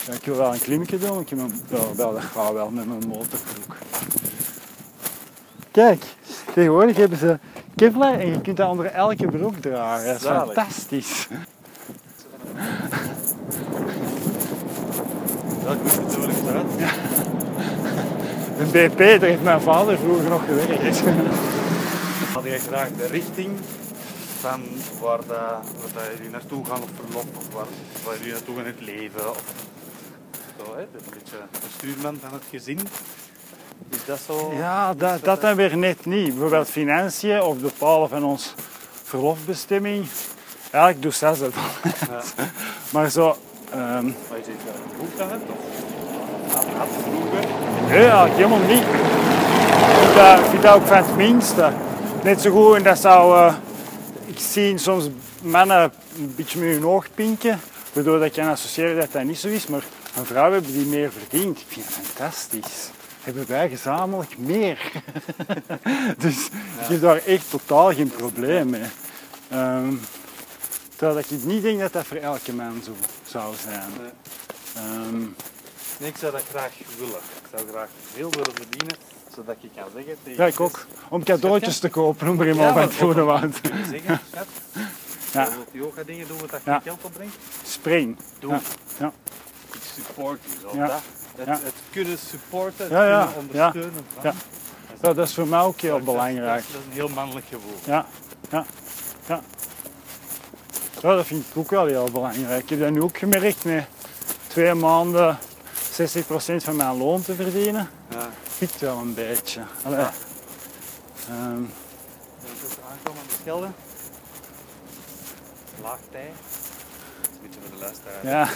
Ja, 0.07 0.13
ik 0.13 0.25
wil 0.25 0.37
wel 0.37 0.53
een 0.53 0.61
klimmetje 0.61 0.99
doen, 0.99 1.21
ik 1.21 1.37
mijn, 1.37 1.53
wel, 1.97 2.13
dat 2.13 2.23
gaat 2.23 2.53
wel 2.53 2.71
met 2.71 2.87
mijn 2.87 3.09
motorbroek. 3.09 3.77
Kijk, 5.71 6.05
tegenwoordig 6.55 6.97
hebben 6.97 7.19
ze 7.19 7.39
Kevlar 7.77 8.19
en 8.19 8.29
je 8.29 8.41
kunt 8.41 8.57
dat 8.57 8.71
onder 8.71 8.87
elke 8.87 9.27
broek 9.27 9.57
dragen. 9.57 10.07
Dat 10.07 10.17
is 10.17 10.23
Zalig. 10.23 10.55
fantastisch. 10.55 11.29
Dat 15.65 15.83
moet 15.83 16.07
natuurlijk. 16.07 17.07
Een 18.59 18.71
BP, 18.71 18.99
daar 18.99 19.29
heeft 19.29 19.43
mijn 19.43 19.61
vader 19.61 19.99
vroeger 19.99 20.31
nog 20.31 20.45
gewerkt. 20.45 21.01
Had 22.35 22.45
jij 22.45 22.59
graag 22.59 22.89
de 22.97 23.07
richting 23.07 23.51
van 24.41 24.63
waar, 25.01 25.19
dat, 25.19 25.95
waar 25.95 26.15
jullie 26.17 26.31
naartoe 26.31 26.65
gaan 26.65 26.83
op 26.83 26.89
verlof 27.05 27.25
of 27.37 27.55
waar, 27.55 27.67
waar 28.05 28.17
jullie 28.17 28.33
naartoe 28.33 28.57
gaan 28.57 28.65
in 28.65 28.71
het 28.71 28.81
leven? 28.81 29.31
Of, 29.31 29.43
zo, 30.59 30.75
hè? 30.75 30.81
Een 30.81 30.89
beetje 31.15 31.37
de 31.53 31.67
stuurman 31.77 32.19
van 32.21 32.33
het 32.33 32.43
gezin. 32.51 32.79
Is 33.91 34.05
dat 34.05 34.19
zo? 34.27 34.53
Ja, 34.57 34.95
dat, 34.95 35.25
dat 35.25 35.41
dan 35.41 35.57
weer 35.57 35.77
net 35.77 36.07
niet. 36.07 36.29
Bijvoorbeeld 36.29 36.69
financiën 36.69 37.43
of 37.43 37.57
bepalen 37.59 38.09
van 38.09 38.25
ons 38.25 38.55
verlofbestemming. 39.03 40.07
Eigenlijk 40.71 41.03
doe 41.03 41.13
zes 41.13 41.39
dat. 41.39 41.53
Ja. 42.09 42.23
Maar 42.93 43.11
zo, 43.11 43.37
ehm, 43.71 44.05
Maar 44.05 44.39
je 44.39 44.45
zit 44.45 44.55
wel 44.65 45.27
een 45.27 45.31
hebt? 45.31 45.51
Of 45.51 45.88
eigenlijk 47.91 48.35
helemaal 48.35 48.59
niet. 48.59 48.83
Ik 48.83 49.99
vind 50.01 50.15
dat, 50.15 50.39
ik 50.39 50.45
vind 50.45 50.63
dat 50.63 50.75
ook 50.75 50.87
van 50.87 50.97
het 50.97 51.17
minste. 51.17 51.73
Net 52.23 52.41
zo 52.41 52.51
goed, 52.51 52.77
en 52.77 52.83
dat 52.83 52.99
zou... 52.99 53.39
eh, 53.39 53.55
ik 54.27 54.39
zie 54.39 54.79
soms 54.79 55.09
mannen 55.43 55.93
een 56.17 56.33
beetje 56.37 56.59
met 56.59 56.69
hun 56.69 56.87
oog 56.87 57.07
pinken, 57.15 57.61
waardoor 57.93 58.19
dat 58.19 58.27
ik 58.27 58.33
kan 58.33 58.49
associëren 58.49 58.97
dat 58.97 59.13
dat 59.13 59.25
niet 59.25 59.39
zo 59.39 59.49
is. 59.49 59.67
Maar 59.67 59.83
een 60.17 60.25
vrouw 60.25 60.53
hebben 60.53 60.73
die 60.73 60.87
meer 60.87 61.11
verdient. 61.13 61.59
Ik 61.59 61.67
vind 61.69 61.87
dat 61.87 61.95
fantastisch. 61.95 62.91
Hebben 63.23 63.45
wij 63.49 63.69
gezamenlijk 63.69 64.39
meer. 64.39 64.93
dus 66.19 66.47
ik 66.47 66.89
heb 66.89 67.01
daar 67.01 67.21
echt 67.27 67.51
totaal 67.51 67.93
geen 67.93 68.11
probleem 68.17 68.71
mee. 68.71 68.83
Ehm, 69.49 69.95
terwijl 70.97 71.19
ik 71.19 71.45
niet 71.45 71.63
denk 71.63 71.81
dat 71.81 71.93
dat 71.93 72.07
voor 72.07 72.17
elke 72.17 72.53
man 72.53 72.81
zo 72.85 72.93
zou 73.27 73.55
zijn. 73.65 73.89
Nee. 74.01 74.11
Nee, 75.99 76.09
ik 76.09 76.17
zou 76.17 76.33
dat 76.33 76.43
graag 76.51 76.73
willen. 76.99 77.15
Ik 77.43 77.49
zou 77.57 77.69
graag 77.69 77.89
veel 78.15 78.31
willen 78.31 78.55
verdienen, 78.55 78.97
zodat 79.35 79.57
ik 79.61 79.71
kan 79.75 79.85
zeggen 79.95 80.17
tegen... 80.23 80.43
ja, 80.43 80.49
ik 80.51 80.61
ook. 80.61 80.87
Om 81.09 81.25
cadeautjes 81.25 81.79
te 81.79 81.89
kopen 81.89 82.29
om 82.29 82.41
er 82.41 82.49
iemand 82.49 82.73
van 82.73 82.83
het 82.83 82.95
goede 82.95 83.23
woud. 83.23 83.61
Zeggen, 83.91 84.21
schat, 84.33 84.47
Ja. 85.33 85.43
je 85.45 85.51
wilt 85.51 85.69
yoga 85.73 86.03
dingen 86.03 86.29
doen 86.29 86.39
wat 86.39 86.51
dat 86.51 86.61
Ja. 86.65 86.73
geen 86.73 86.83
geld 86.83 87.05
opbrengt? 87.05 87.35
Spring. 87.67 88.17
Doe. 88.39 88.51
Ja. 88.51 88.61
Ja. 88.99 89.13
Ik 89.73 89.81
support 89.95 90.41
u. 90.47 90.61
Zo 90.61 90.77
Ja. 90.77 90.87
dat. 90.87 91.01
Het, 91.37 91.47
Ja. 91.47 91.53
het 91.53 91.75
kunnen 91.91 92.19
supporten, 92.19 92.85
het 92.85 92.93
Ja, 92.93 93.09
ja. 93.09 93.27
kunnen 93.31 93.39
ondersteunen. 93.39 94.05
van. 94.15 94.23
Ja. 94.23 94.35
Ja, 95.03 95.13
dat 95.13 95.29
is 95.29 95.35
voor 95.35 95.47
mij 95.47 95.61
ook 95.61 95.81
heel 95.81 95.97
Dat 95.97 96.05
belangrijk. 96.05 96.63
Dat 96.73 96.81
is 96.81 96.87
een 96.87 96.93
heel 96.93 97.09
mannelijk 97.09 97.47
gevoel. 97.47 97.75
Ja, 97.85 98.07
ja, 98.51 98.65
ja. 99.27 99.41
Ja, 101.03 101.15
dat 101.15 101.27
vind 101.27 101.45
ik 101.51 101.57
ook 101.57 101.71
wel 101.71 101.87
heel 101.87 102.09
belangrijk. 102.13 102.63
Ik 102.63 102.69
heb 102.69 102.81
dat 102.81 102.91
nu 102.91 103.03
ook 103.03 103.19
gemerkt 103.19 103.65
met 103.65 103.85
twee 104.47 104.75
maanden 104.75 105.39
60% 106.03 106.65
van 106.65 106.77
mijn 106.77 106.97
loon 106.97 107.23
te 107.23 107.35
verdienen. 107.35 107.89
Ja. 108.11 108.29
Pikt 108.59 108.81
wel 108.81 108.99
een 108.99 109.15
beetje. 109.15 109.61
Allee. 109.85 109.99
Ja. 109.99 110.13
Ehm, 111.29 111.55
Dan 111.55 112.51
is 112.55 112.63
het 112.63 112.79
aankomen 112.91 113.21
aan 113.21 113.27
de 113.29 113.35
Schelde. 113.41 113.67
Laagtij. 115.83 116.31
Dat 117.21 117.31
is 117.31 117.37
een 117.37 117.43
beetje 117.43 117.61
voor 117.61 117.79
de 117.79 117.83
luisteraar. 117.85 118.27
ja, 118.27 118.49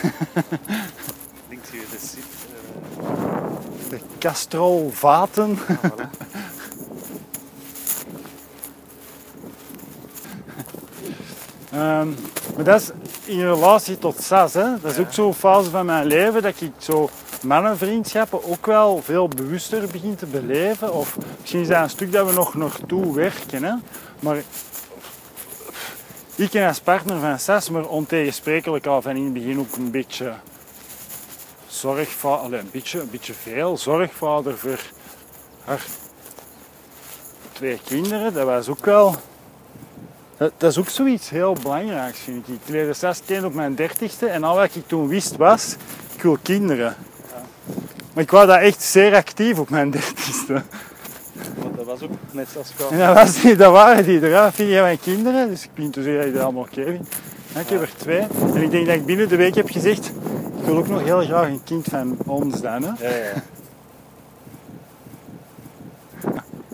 Links 1.48 1.70
hier 1.70 1.84
de 1.90 1.98
zit. 1.98 2.24
eh, 3.00 3.90
de 3.90 3.98
castrolvaten. 4.18 5.58
voilà. 5.58 6.08
Ehm, 11.70 12.08
maar 12.56 12.64
dat 12.64 12.80
is 12.80 12.90
in 13.24 13.40
relatie 13.40 13.98
tot 13.98 14.22
SAS. 14.22 14.54
Hè. 14.54 14.80
Dat 14.80 14.90
is 14.92 14.98
ook 14.98 15.12
zo'n 15.12 15.34
fase 15.34 15.70
van 15.70 15.86
mijn 15.86 16.06
leven 16.06 16.42
dat 16.42 16.60
ik 16.60 16.72
zo 16.78 17.10
mannenvriendschappen 17.42 18.44
ook 18.44 18.66
wel 18.66 19.02
veel 19.02 19.28
bewuster 19.28 19.86
begin 19.86 20.14
te 20.14 20.26
beleven. 20.26 20.92
Of 20.92 21.16
misschien 21.40 21.60
is 21.60 21.68
dat 21.68 21.82
een 21.82 21.90
stuk 21.90 22.12
dat 22.12 22.26
we 22.26 22.32
nog 22.32 22.54
naartoe 22.54 23.14
werken. 23.14 23.64
Hè. 23.64 23.74
Maar 24.20 24.36
ik 26.34 26.54
en 26.54 26.68
als 26.68 26.80
partner 26.80 27.20
van 27.20 27.38
SAS, 27.38 27.70
maar 27.70 27.88
ontegensprekelijk 27.88 28.86
al 28.86 29.02
van 29.02 29.16
in 29.16 29.24
het 29.24 29.32
begin 29.32 29.58
ook 29.58 29.76
een 29.76 29.90
beetje 29.90 30.32
zorgvader, 31.66 32.58
een 32.58 32.70
beetje, 32.72 33.00
een 33.00 33.10
beetje 33.10 33.34
veel 33.34 33.76
zorgvader 33.76 34.58
voor 34.58 34.80
haar 35.64 35.84
twee 37.52 37.80
kinderen. 37.84 38.34
Dat 38.34 38.46
was 38.46 38.68
ook 38.68 38.84
wel 38.84 39.14
dat, 40.36 40.70
is 40.70 40.78
ook 40.78 40.88
zoiets 40.88 41.30
heel 41.30 41.56
belangrijks, 41.62 42.18
vind 42.18 42.48
ik. 42.48 42.54
Ik 42.54 42.68
leerde 42.68 42.92
zes 42.92 43.20
keer 43.26 43.44
op 43.44 43.54
mijn 43.54 43.74
dertigste 43.74 44.26
en 44.26 44.44
al 44.44 44.56
wat 44.56 44.74
ik 44.74 44.86
toen 44.86 45.08
wist 45.08 45.36
was, 45.36 45.76
ik 46.14 46.22
wil 46.22 46.38
kinderen. 46.42 46.96
Maar 48.14 48.22
ik 48.22 48.30
was 48.30 48.46
dat 48.46 48.58
echt 48.58 48.82
zeer 48.82 49.14
actief 49.14 49.58
op 49.58 49.70
mijn 49.70 49.90
dertigste. 49.90 50.62
Want 51.58 51.76
dat 51.76 51.86
was 51.86 52.02
ook 52.02 52.10
net 52.30 52.48
zoals. 52.48 52.72
En 52.90 52.98
dat, 52.98 53.14
was 53.14 53.40
die, 53.40 53.56
dat 53.56 53.72
waren 53.72 54.04
die 54.04 54.20
vind 54.52 54.68
jij 54.68 54.82
mijn 54.82 55.00
kinderen? 55.00 55.48
Dus 55.48 55.64
ik 55.64 55.74
begin 55.74 55.90
te 55.90 56.02
zeggen 56.02 56.20
dat 56.20 56.28
ik 56.28 56.34
dat 56.34 56.42
allemaal 56.42 56.62
oké 56.62 56.84
vind. 56.84 57.08
Ik 57.58 57.68
heb 57.68 57.80
er 57.80 57.96
twee. 57.96 58.26
En 58.54 58.62
ik 58.62 58.70
denk 58.70 58.86
dat 58.86 58.94
ik 58.94 59.06
binnen 59.06 59.28
de 59.28 59.36
week 59.36 59.54
heb 59.54 59.70
gezegd, 59.70 60.06
ik 60.58 60.64
wil 60.64 60.76
ook 60.76 60.88
nog 60.88 61.02
heel 61.02 61.20
graag 61.20 61.46
een 61.48 61.64
kind 61.64 61.86
van 61.90 62.16
ons 62.26 62.60
dan. 62.60 62.82
Hè. 62.82 63.08
Ja, 63.08 63.16
ja. 63.16 63.42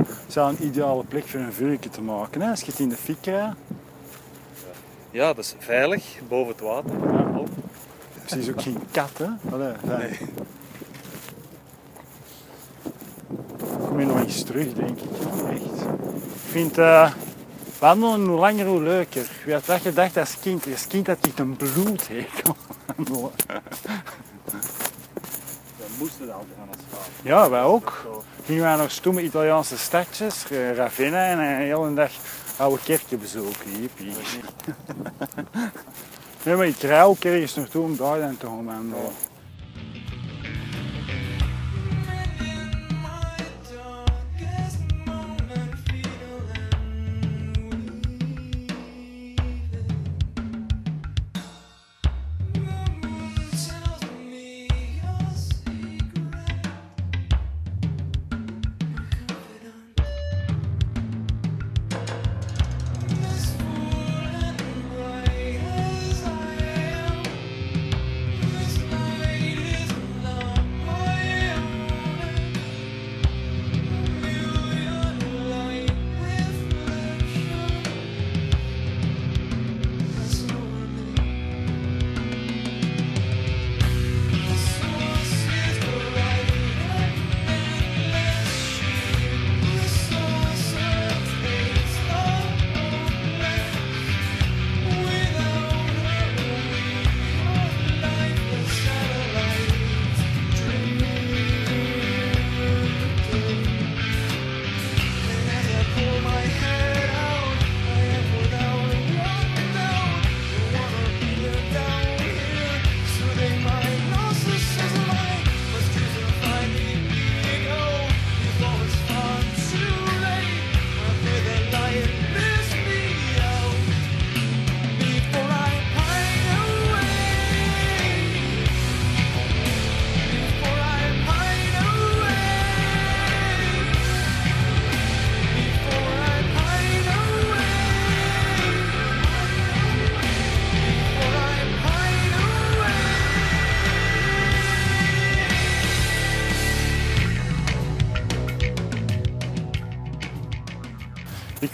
Het 0.05 0.33
zou 0.33 0.51
een 0.51 0.64
ideale 0.66 1.05
plek 1.05 1.27
voor 1.27 1.40
een 1.40 1.53
vuurtje 1.53 1.90
te 1.90 2.03
maken. 2.03 2.40
Hè. 2.40 2.51
Als 2.51 2.61
je 2.61 2.66
het 2.66 2.79
in 2.79 2.88
de 2.88 2.96
fik 2.96 3.16
krijgt. 3.20 3.57
ja, 5.11 5.27
dat 5.27 5.44
is 5.44 5.55
veilig, 5.59 6.05
boven 6.29 6.53
het 6.53 6.61
water. 6.61 6.92
Ja. 7.12 7.42
Precies 8.24 8.51
ook 8.51 8.62
geen 8.62 8.79
kat, 8.90 9.18
hè? 9.18 9.27
Allee, 9.53 9.72
fijn. 9.87 10.16
Je 13.98 14.04
nog 14.04 14.20
eens 14.20 14.42
terug, 14.42 14.72
denk 14.72 15.00
ik. 15.00 15.11
Echt. 15.50 15.80
Ik 16.24 16.50
vind, 16.50 16.78
eh, 16.78 17.11
Wandelen, 17.78 18.26
hoe 18.26 18.38
langer, 18.38 18.66
hoe 18.66 18.82
leuker. 18.82 19.30
Wie 19.44 19.54
had 19.54 19.64
dat 19.64 19.80
gedacht 19.80 20.16
als 20.16 20.38
kind? 20.40 20.66
Als 20.72 20.87
kind 20.87 21.06
had 21.06 21.26
ik 21.26 21.38
een 21.38 21.56
bloedhekel 21.56 22.56
wandelen. 22.87 23.30
We 25.76 25.84
moesten 25.98 26.26
dat 26.26 26.34
altijd 26.34 26.54
aan 26.61 26.68
ons 26.68 26.84
vader. 26.90 27.12
Ja, 27.22 27.50
wij 27.50 27.62
ook. 27.62 28.06
Gingen 28.44 28.62
wij 28.62 28.76
naar 28.76 28.90
stomme 28.90 29.22
Italiaanse 29.22 29.78
stadjes, 29.78 30.50
eh, 30.50 30.74
Ravenna, 30.74 31.26
en 31.26 31.38
een 31.38 31.56
hele 31.56 31.94
dag 31.94 32.11
oude 32.56 32.82
kerken 32.84 33.18
bezoeken. 33.18 33.80
Jippie. 33.80 34.12
Nee, 36.42 36.56
maar 36.56 36.66
ik 36.66 36.80
rij 36.80 37.04
ook 37.04 37.24
ergens 37.24 37.54
naartoe 37.54 37.82
om 37.82 37.96
daar 37.96 38.20
dan 38.20 38.37
te 38.37 38.46
gaan 38.46 38.64
wandelen. 38.64 39.12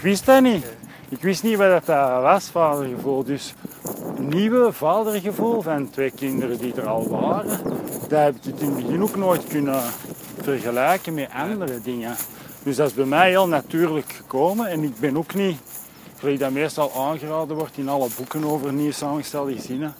Wist 0.05 0.25
dat 0.25 0.41
niet. 0.41 0.65
Ik 1.09 1.21
wist 1.21 1.43
niet 1.43 1.57
wat 1.57 1.85
dat 1.85 2.21
was, 2.21 2.45
vadergevoel. 2.45 3.23
Dus 3.23 3.53
nieuwe 4.19 4.71
vadergevoel 4.73 5.61
van 5.61 5.89
twee 5.89 6.11
kinderen 6.11 6.57
die 6.57 6.73
er 6.73 6.87
al 6.87 7.09
waren, 7.09 7.59
dat 8.07 8.19
heb 8.19 8.35
ik 8.35 8.59
in 8.59 8.67
het 8.67 8.75
begin 8.75 9.03
ook 9.03 9.15
nooit 9.15 9.47
kunnen 9.47 9.81
vergelijken 10.41 11.13
met 11.13 11.29
andere 11.33 11.81
dingen. 11.81 12.15
Dus 12.63 12.75
dat 12.75 12.87
is 12.87 12.93
bij 12.93 13.05
mij 13.05 13.29
heel 13.29 13.47
natuurlijk 13.47 14.13
gekomen 14.13 14.67
en 14.67 14.83
ik 14.83 14.99
ben 14.99 15.17
ook 15.17 15.33
niet, 15.33 15.57
gelijk 16.17 16.39
dat 16.39 16.51
meestal 16.51 16.91
aangeraden 16.95 17.55
wordt 17.55 17.77
in 17.77 17.89
alle 17.89 18.09
boeken 18.17 18.45
over 18.45 18.73
nieuw 18.73 18.91
samengestelde 18.91 19.55
gezinnen, 19.55 19.95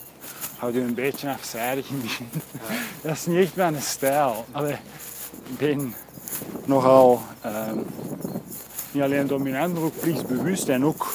houd 0.58 0.74
je 0.74 0.80
een 0.80 0.94
beetje 0.94 1.30
afzijdig 1.30 1.90
in 1.90 1.96
het 1.96 2.04
begin. 2.04 2.30
Dat 3.02 3.12
is 3.12 3.26
niet 3.26 3.38
echt 3.38 3.56
mijn 3.56 3.82
stijl. 3.82 4.46
Allee, 4.52 4.78
ik 5.46 5.58
ben 5.58 5.94
nogal 6.66 7.22
ehm, 7.42 7.78
niet 8.96 9.04
alleen 9.04 9.28
dominant, 9.28 9.74
maar 9.74 9.84
ook 9.84 10.00
plichtsbewust. 10.00 10.70
En 10.70 10.86
ook 10.86 11.08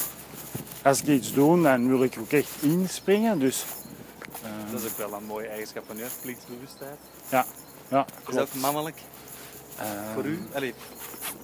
als 0.82 1.00
ik 1.00 1.06
iets 1.06 1.32
doe, 1.34 1.62
dan 1.62 1.88
wil 1.88 2.02
ik 2.02 2.16
ook 2.20 2.32
echt 2.32 2.50
inspringen. 2.60 3.38
Dus 3.38 3.64
ehm, 4.42 4.72
Dat 4.72 4.80
is 4.82 4.90
ook 4.90 4.96
wel 4.96 5.12
een 5.12 5.24
mooie 5.26 5.46
eigenschap 5.46 5.84
van 5.86 5.98
u, 5.98 6.02
plichtsbewustheid. 6.22 6.96
ja, 7.28 7.46
ja, 7.88 8.06
Is 8.28 8.34
dat 8.34 8.54
mannelijk 8.54 8.96
Ehm, 9.78 10.14
voor 10.14 10.24
u? 10.24 10.38
Allee, 10.52 10.74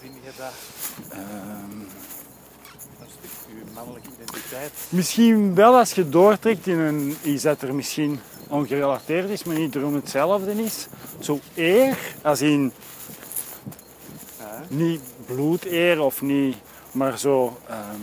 vind 0.00 0.14
je 0.24 0.30
dat 0.36 0.52
ehm, 1.12 1.20
een 3.00 3.08
stuk 3.18 3.30
uw 3.48 3.72
mannelijke 3.74 4.08
identiteit? 4.14 4.72
Misschien 4.88 5.54
wel 5.54 5.76
als 5.76 5.92
je 5.92 6.08
doortrekt 6.08 6.66
in 6.66 6.78
een 6.78 7.16
iets 7.22 7.42
dat 7.42 7.62
er 7.62 7.74
misschien 7.74 8.20
ongerelateerd 8.48 9.30
is, 9.30 9.44
maar 9.44 9.56
niet 9.58 9.74
erom 9.74 9.94
hetzelfde 9.94 10.62
is. 10.64 10.86
Zo 11.20 11.40
eer, 11.54 11.96
als 12.22 12.40
in 12.40 12.72
Ja. 14.38 14.62
niet 14.68 15.00
bloedeer 15.26 16.00
of 16.00 16.22
niet, 16.22 16.56
maar 16.92 17.18
zo. 17.18 17.58
ehm, 17.68 18.00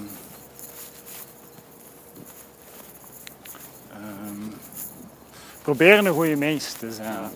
ehm, 3.91 4.41
proberen 5.61 6.05
een 6.05 6.13
goede 6.13 6.35
mens 6.35 6.71
te 6.73 6.91
zijn. 6.91 7.29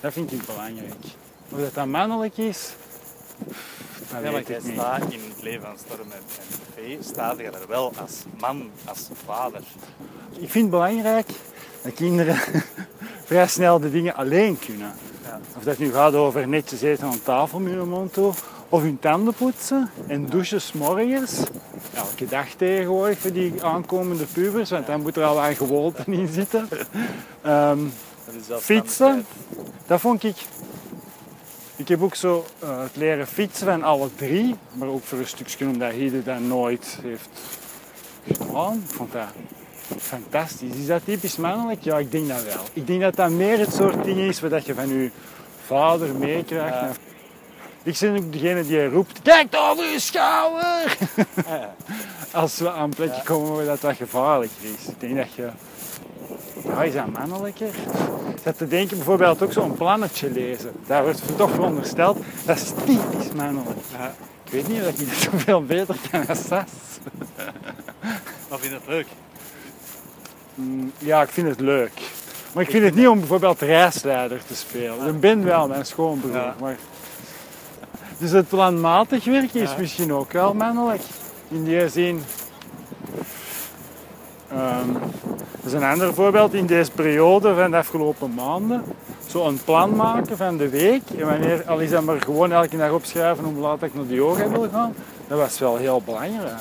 Dat 0.00 0.12
vind 0.12 0.32
ik 0.32 0.46
belangrijk. 0.46 0.94
Of 1.50 1.58
dat 1.60 1.74
dat 1.74 1.86
mannelijk 1.86 2.36
is, 2.36 2.72
dat 4.10 4.22
Ja, 4.22 4.32
weet 4.32 4.46
jij 4.46 4.56
ik 4.56 4.64
niet. 4.64 4.72
staat 4.74 5.02
in 5.12 5.20
het 5.34 5.42
leven 5.42 5.62
van 5.62 5.78
Storm 5.78 6.12
en, 6.12 6.22
Vee, 6.74 6.98
staat 7.02 7.36
je 7.38 7.44
er 7.44 7.68
wel 7.68 7.92
als 8.00 8.12
man, 8.40 8.70
als 8.84 9.08
vader. 9.26 9.60
Ik 10.38 10.50
vind 10.50 10.62
het 10.64 10.70
belangrijk 10.70 11.30
dat 11.82 11.94
kinderen 11.94 12.36
vrij 13.24 13.46
snel 13.46 13.78
de 13.80 13.90
dingen 13.90 14.14
alleen 14.14 14.58
kunnen. 14.58 14.92
Ja. 15.24 15.40
Of 15.56 15.62
dat 15.62 15.78
nu 15.78 15.92
gaat 15.92 16.14
over 16.14 16.48
netjes 16.48 16.80
eten 16.82 17.06
aan 17.06 17.22
tafel 17.22 17.58
met 17.60 17.72
hun 17.72 17.88
mond 17.88 18.12
toe, 18.12 18.32
of 18.70 18.82
hun 18.82 18.98
tanden 18.98 19.34
poetsen 19.34 19.90
en 20.06 20.26
douchen 20.26 20.60
morgens. 20.74 21.42
Elke 21.94 22.26
dag 22.26 22.48
tegenwoordig 22.48 23.18
voor 23.18 23.32
die 23.32 23.64
aankomende 23.64 24.24
pubers, 24.24 24.70
want 24.70 24.86
dan 24.86 25.00
moet 25.00 25.16
er 25.16 25.24
al 25.24 25.40
aan 25.40 25.56
gewoonten 25.56 26.12
in 26.12 26.28
zitten. 26.28 26.68
Ehm, 27.42 27.78
Fietsen? 28.58 29.26
dat 29.86 30.00
vond 30.00 30.24
ik. 30.24 30.36
Ik 31.76 31.88
heb 31.88 32.02
ook 32.02 32.14
zo 32.14 32.44
eh, 32.58 32.82
het 32.82 32.96
leren 32.96 33.26
fietsen 33.26 33.66
van 33.66 33.82
alle 33.82 34.08
drie, 34.14 34.54
maar 34.72 34.88
ook 34.88 35.02
voor 35.02 35.18
een 35.18 35.26
stukje 35.26 35.66
omdat 35.66 35.92
Hide 35.92 36.22
dat 36.22 36.40
nooit 36.40 36.98
heeft 37.02 37.28
gedaan. 38.26 38.82
Ik 38.84 38.94
vond 38.94 39.12
dat 39.12 39.26
fantastisch. 39.98 40.76
Is 40.76 40.86
dat 40.86 41.04
typisch 41.04 41.36
mannelijk? 41.36 41.82
Ja, 41.82 41.98
ik 41.98 42.10
denk 42.10 42.28
dat 42.28 42.44
wel. 42.44 42.62
Ik 42.72 42.86
denk 42.86 43.00
dat 43.00 43.16
dat 43.16 43.30
meer 43.30 43.58
het 43.58 43.72
soort 43.72 44.04
ding 44.04 44.18
is 44.18 44.40
wat 44.40 44.66
je 44.66 44.74
van 44.74 44.88
je 44.88 45.10
vader 45.66 46.14
meekrijgt. 46.14 46.74
Ja. 46.74 47.09
Ik 47.82 47.98
ben 48.00 48.16
ook 48.16 48.32
degene 48.32 48.66
die 48.66 48.88
roept, 48.88 49.22
kijk 49.22 49.54
over 49.56 49.84
je 49.92 50.00
schouder! 50.00 50.96
Ja. 51.46 51.74
Als 52.40 52.58
we 52.58 52.70
aan 52.70 52.82
een 52.82 52.94
plekje 52.94 53.22
komen 53.22 53.56
waar 53.56 53.64
dat, 53.64 53.80
dat 53.80 53.96
gevaarlijker 53.96 54.56
is. 54.62 54.86
Ik 54.88 55.00
denk 55.00 55.16
dat 55.16 55.32
je... 55.34 55.48
Ja, 56.64 56.82
is 56.82 56.92
dat 56.94 57.12
mannelijker? 57.12 57.68
Zat 58.44 58.58
te 58.58 58.68
denken 58.68 58.96
bijvoorbeeld 58.96 59.42
ook 59.42 59.52
zo'n 59.52 59.74
plannetje 59.74 60.30
lezen. 60.30 60.72
Daar 60.86 61.02
wordt 61.02 61.36
toch 61.36 61.50
verondersteld, 61.50 62.18
dat 62.44 62.56
is 62.56 62.68
typisch 62.84 63.32
mannelijk. 63.36 63.78
Ja. 63.98 64.14
Ik 64.44 64.52
weet 64.52 64.68
niet 64.68 64.80
of 64.82 64.88
ik 64.88 65.08
dat 65.08 65.16
zoveel 65.32 65.64
beter 65.64 65.96
kan 66.10 66.26
als 66.26 66.38
Sas. 66.38 66.64
Maar 68.48 68.58
vind 68.58 68.62
je 68.62 68.78
het 68.78 68.86
leuk? 68.86 69.06
Mm, 70.54 70.92
Ja, 70.98 71.22
ik 71.22 71.28
vind 71.28 71.48
het 71.48 71.60
leuk. 71.60 71.92
Maar 72.52 72.62
ik 72.62 72.70
vind 72.70 72.84
het 72.84 72.94
niet 72.94 73.08
om 73.08 73.18
bijvoorbeeld 73.18 73.60
reisleider 73.60 74.40
te 74.46 74.54
spelen. 74.54 75.06
Ik 75.14 75.20
ben 75.20 75.44
wel 75.44 75.68
mijn 75.68 75.86
schoonbroer. 75.86 76.54
Maar... 76.60 76.76
Dus 78.20 78.30
het 78.30 78.48
planmatig 78.48 79.24
werken 79.24 79.60
is 79.60 79.76
misschien 79.76 80.12
ook 80.12 80.32
wel 80.32 80.54
mannelijk. 80.54 81.02
In 81.48 81.64
die 81.64 81.88
zin. 81.88 82.22
Ehm, 84.48 84.92
dat 85.30 85.64
is 85.64 85.72
een 85.72 85.82
ander 85.82 86.14
voorbeeld 86.14 86.54
in 86.54 86.66
deze 86.66 86.90
periode 86.90 87.54
van 87.54 87.70
de 87.70 87.76
afgelopen 87.76 88.34
maanden. 88.34 88.84
Zo 89.26 89.46
een 89.46 89.60
plan 89.64 89.96
maken 89.96 90.36
van 90.36 90.56
de 90.56 90.68
week. 90.68 91.02
En 91.18 91.26
wanneer, 91.26 91.64
al 91.66 91.78
is 91.78 91.90
dat 91.90 92.04
maar 92.04 92.20
gewoon 92.20 92.52
elke 92.52 92.76
dag 92.76 92.90
opschrijven 92.90 93.44
hoe 93.44 93.54
laat 93.54 93.82
ik 93.82 93.94
naar 93.94 94.06
de 94.06 94.14
yoga 94.14 94.48
wil 94.48 94.68
gaan. 94.72 94.94
Dat 95.28 95.38
was 95.38 95.58
wel 95.58 95.76
heel 95.76 96.02
belangrijk. 96.04 96.60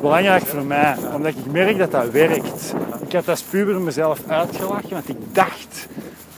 belangrijk 0.00 0.46
voor 0.46 0.64
mij, 0.64 0.96
omdat 1.14 1.32
ik 1.36 1.52
merk 1.52 1.78
dat 1.78 1.90
dat 1.90 2.10
werkt. 2.10 2.74
Ik 3.06 3.12
had 3.12 3.28
als 3.28 3.42
puber 3.42 3.80
mezelf 3.80 4.20
uitgelachen, 4.26 4.90
want 4.90 5.08
ik 5.08 5.34
dacht 5.34 5.88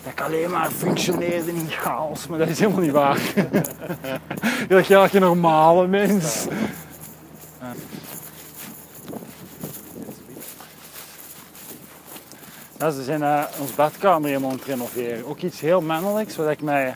dat 0.09 0.19
ik 0.19 0.33
alleen 0.35 0.51
maar 0.51 0.71
functioneerde 0.71 1.53
in 1.53 1.69
chaos, 1.71 2.27
maar 2.27 2.39
dat 2.39 2.49
is 2.49 2.59
helemaal 2.59 2.81
niet 2.81 2.91
waar. 2.91 3.19
Je 4.69 4.85
bent 4.87 4.87
geen 4.87 5.21
normale 5.21 5.87
mens. 5.87 6.47
Ja, 12.79 12.91
ze 12.91 13.03
zijn 13.03 13.23
eh, 13.23 13.45
ons 13.61 13.75
badkamer 13.75 14.29
helemaal 14.29 14.51
aan 14.51 14.57
het 14.57 14.65
renoveren. 14.65 15.27
Ook 15.27 15.41
iets 15.41 15.61
heel 15.61 15.81
mannelijks, 15.81 16.37
wat 16.37 16.51
ik 16.51 16.63
mij... 16.63 16.95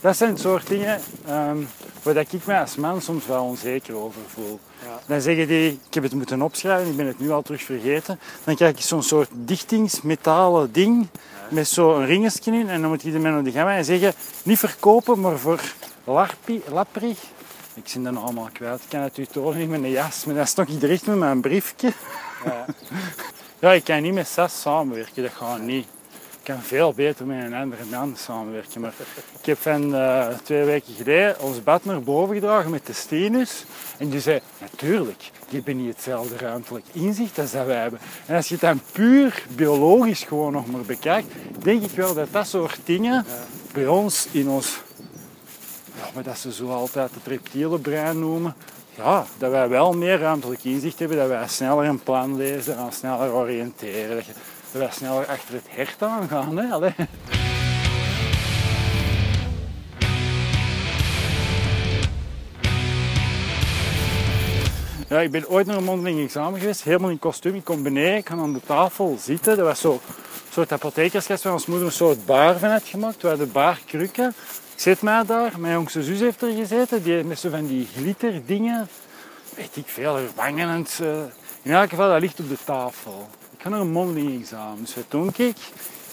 Dat 0.00 0.16
zijn 0.16 0.30
het 0.30 0.40
soort 0.40 0.66
dingen 0.66 1.00
ehm, 1.26 1.58
waar 2.02 2.14
dat 2.14 2.32
ik 2.32 2.46
mij 2.46 2.60
als 2.60 2.76
man 2.76 3.00
soms 3.00 3.26
wel 3.26 3.44
onzeker 3.44 3.94
over 3.94 4.20
voel. 4.26 4.60
Dan 5.06 5.20
zeggen 5.20 5.48
die, 5.48 5.80
ik 5.86 5.94
heb 5.94 6.02
het 6.02 6.14
moeten 6.14 6.42
opschrijven, 6.42 6.90
ik 6.90 6.96
ben 6.96 7.06
het 7.06 7.18
nu 7.18 7.30
al 7.30 7.42
terug 7.42 7.62
vergeten. 7.62 8.20
Dan 8.44 8.54
krijg 8.54 8.76
je 8.76 8.82
zo'n 8.82 9.02
soort 9.02 9.28
dichtingsmetalen 9.32 10.72
ding 10.72 11.06
met 11.48 11.68
zo'n 11.68 12.06
ringetje 12.06 12.52
in. 12.52 12.68
En 12.68 12.80
dan 12.80 12.90
moet 12.90 13.02
je 13.02 13.12
ermee 13.12 13.32
naar 13.32 13.44
de 13.44 13.52
gamma 13.52 13.76
en 13.76 13.84
zeggen, 13.84 14.12
niet 14.42 14.58
verkopen, 14.58 15.20
maar 15.20 15.38
voor 15.38 15.60
larpie, 16.04 16.62
lapprig. 16.68 17.18
Ik 17.74 17.88
zie 17.88 18.02
dat 18.02 18.12
nog 18.12 18.24
allemaal 18.24 18.48
kwijt. 18.52 18.82
Ik 18.82 18.88
kan 18.88 19.00
het 19.00 19.18
u 19.18 19.26
tonen 19.26 19.60
in 19.60 19.68
mijn 19.68 19.90
jas, 19.90 20.24
maar 20.24 20.34
dan 20.34 20.46
stok 20.46 20.68
ik 20.68 20.82
recht 20.82 21.06
met 21.06 21.16
mijn 21.16 21.40
briefje. 21.40 21.92
Ja. 22.44 22.64
Ja, 23.62 23.72
ik 23.72 23.84
kan 23.84 24.02
niet 24.02 24.14
met 24.14 24.28
Sas 24.28 24.60
samenwerken, 24.60 25.22
dat 25.22 25.32
gaat 25.32 25.60
niet. 25.60 25.86
Ik 26.42 26.48
kan 26.48 26.62
veel 26.62 26.92
beter 26.92 27.26
met 27.26 27.44
een 27.44 27.54
andere 27.54 27.84
man 27.90 28.14
samenwerken. 28.16 28.80
Maar 28.80 28.92
ik 29.40 29.46
heb 29.46 29.58
van 29.58 29.94
eh, 29.94 30.26
twee 30.42 30.64
weken 30.64 30.94
geleden 30.94 31.40
ons 31.40 31.62
bad 31.62 31.84
naar 31.84 32.02
boven 32.02 32.34
gedragen 32.34 32.70
met 32.70 32.86
de 32.86 32.92
Stenus. 32.92 33.64
En 33.98 34.08
die 34.08 34.20
zei, 34.20 34.40
natuurlijk, 34.60 35.18
die 35.18 35.56
hebben 35.56 35.76
niet 35.76 35.94
hetzelfde 35.94 36.36
ruimtelijk 36.36 36.84
inzicht 36.92 37.38
als 37.38 37.50
dat 37.50 37.66
wij 37.66 37.80
hebben. 37.80 38.00
En 38.26 38.36
als 38.36 38.48
je 38.48 38.54
het 38.54 38.62
dan 38.62 38.80
puur 38.92 39.44
biologisch 39.56 40.22
gewoon 40.22 40.52
nog 40.52 40.66
maar 40.66 40.80
bekijkt, 40.80 41.28
denk 41.58 41.82
ik 41.82 41.90
wel 41.90 42.14
dat 42.14 42.28
dat 42.30 42.46
soort 42.46 42.78
dingen 42.84 43.24
bij 43.72 43.86
ons 43.86 44.26
in 44.30 44.48
ons, 44.48 44.78
ja, 45.94 46.04
maar 46.14 46.22
dat 46.22 46.38
ze 46.38 46.52
zo 46.52 46.68
altijd 46.68 47.10
het 47.14 47.26
reptiele 47.26 47.78
brein 47.78 48.18
noemen, 48.18 48.54
ja, 48.94 49.26
dat 49.38 49.50
wij 49.50 49.68
wel 49.68 49.92
meer 49.92 50.18
ruimtelijk 50.18 50.64
inzicht 50.64 50.98
hebben, 50.98 51.16
dat 51.16 51.28
wij 51.28 51.48
sneller 51.48 51.84
een 51.84 52.02
plan 52.02 52.36
lezen 52.36 52.76
en 52.76 52.92
sneller 52.92 53.32
oriënteren. 53.32 54.16
Dat, 54.16 54.26
je, 54.26 54.32
wij 54.78 54.90
sneller 54.90 55.26
achter 55.26 55.54
het 55.54 55.66
hert 55.68 56.02
aangaan. 56.02 56.56
Hè? 56.56 56.94
Ja, 65.12 65.20
ik 65.20 65.30
ben 65.30 65.48
ooit 65.48 65.66
naar 65.66 65.76
een 65.76 65.84
mondeling 65.84 66.24
examen 66.24 66.60
geweest, 66.60 66.82
helemaal 66.82 67.10
in 67.10 67.18
kostuum. 67.18 67.54
Ik 67.54 67.64
kom 67.64 67.82
beneden, 67.82 68.16
ik 68.16 68.28
ga 68.28 68.34
aan 68.36 68.52
de 68.52 68.60
tafel 68.66 69.16
zitten. 69.20 69.56
Dat 69.56 69.66
was 69.66 69.80
zo, 69.80 69.92
een 69.92 70.52
soort 70.52 70.72
apothekerskast 70.72 71.42
waar 71.42 71.52
ons 71.52 71.66
moeder 71.66 71.86
een 71.86 71.92
soort 71.92 72.26
bar 72.26 72.58
van 72.58 72.70
had 72.70 72.82
gemaakt. 72.84 73.22
We 73.22 73.28
hadden 73.28 73.52
barkrukken. 73.52 74.28
Ik 74.74 74.80
zit 74.80 75.02
mij 75.02 75.24
daar, 75.26 75.52
mijn 75.58 75.72
jongste 75.72 76.02
zus 76.02 76.20
heeft 76.20 76.42
er 76.42 76.52
gezeten, 76.52 77.02
die 77.02 77.24
met 77.24 77.38
zo 77.38 77.50
van 77.50 77.66
die 77.66 77.88
glitterdingen. 77.96 78.88
Weet 79.56 79.76
ik 79.76 79.86
veel, 79.86 80.18
wangen 80.34 80.68
en 80.68 80.86
eh, 81.00 81.22
In 81.62 81.72
elk 81.72 81.88
geval, 81.88 82.08
dat 82.08 82.20
ligt 82.20 82.40
op 82.40 82.48
de 82.48 82.58
tafel. 82.64 83.28
Ga 83.62 83.68
naar 83.68 83.80
een 83.80 83.90
mondeling 83.90 84.40
examen. 84.40 84.80
Dus 84.80 84.94
wat 84.94 85.04
doe 85.08 85.30
ik? 85.36 85.56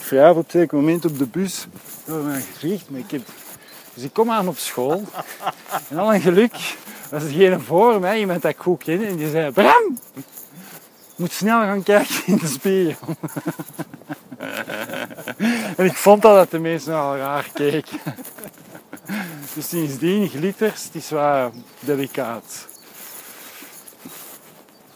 Wrijf 0.09 0.35
op 0.35 0.51
zeker 0.51 0.77
moment 0.77 1.05
op 1.05 1.17
de 1.17 1.25
bus 1.25 1.67
door 2.05 2.23
mijn 2.23 2.41
gezicht. 2.41 2.89
Maar 2.89 2.99
ik 2.99 3.11
heb... 3.11 3.21
Dus 3.93 4.03
ik 4.03 4.13
kom 4.13 4.31
aan 4.31 4.47
op 4.47 4.57
school. 4.57 5.03
En 5.89 5.97
al 5.97 6.13
een 6.13 6.21
geluk 6.21 6.55
was 7.09 7.23
geen 7.31 7.61
voor 7.61 7.99
mij, 7.99 8.19
iemand 8.19 8.41
dat 8.41 8.51
ik 8.51 8.57
goed. 8.57 8.87
En 8.87 9.15
die 9.15 9.29
zei, 9.29 9.51
Bram, 9.51 9.99
moet 11.15 11.31
snel 11.31 11.59
gaan 11.59 11.83
kijken 11.83 12.15
in 12.25 12.37
de 12.37 12.47
spiegel. 12.47 13.15
en 15.77 15.85
ik 15.85 15.95
vond 15.95 16.25
al 16.25 16.35
dat 16.35 16.51
de 16.51 16.59
mensen 16.59 16.95
al 16.95 17.17
raar 17.17 17.49
keken. 17.53 17.99
dus 19.53 19.69
sindsdien 19.69 20.29
glitters, 20.29 20.83
het 20.83 20.95
is 20.95 21.09
wel 21.09 21.51
delicaat. 21.79 22.67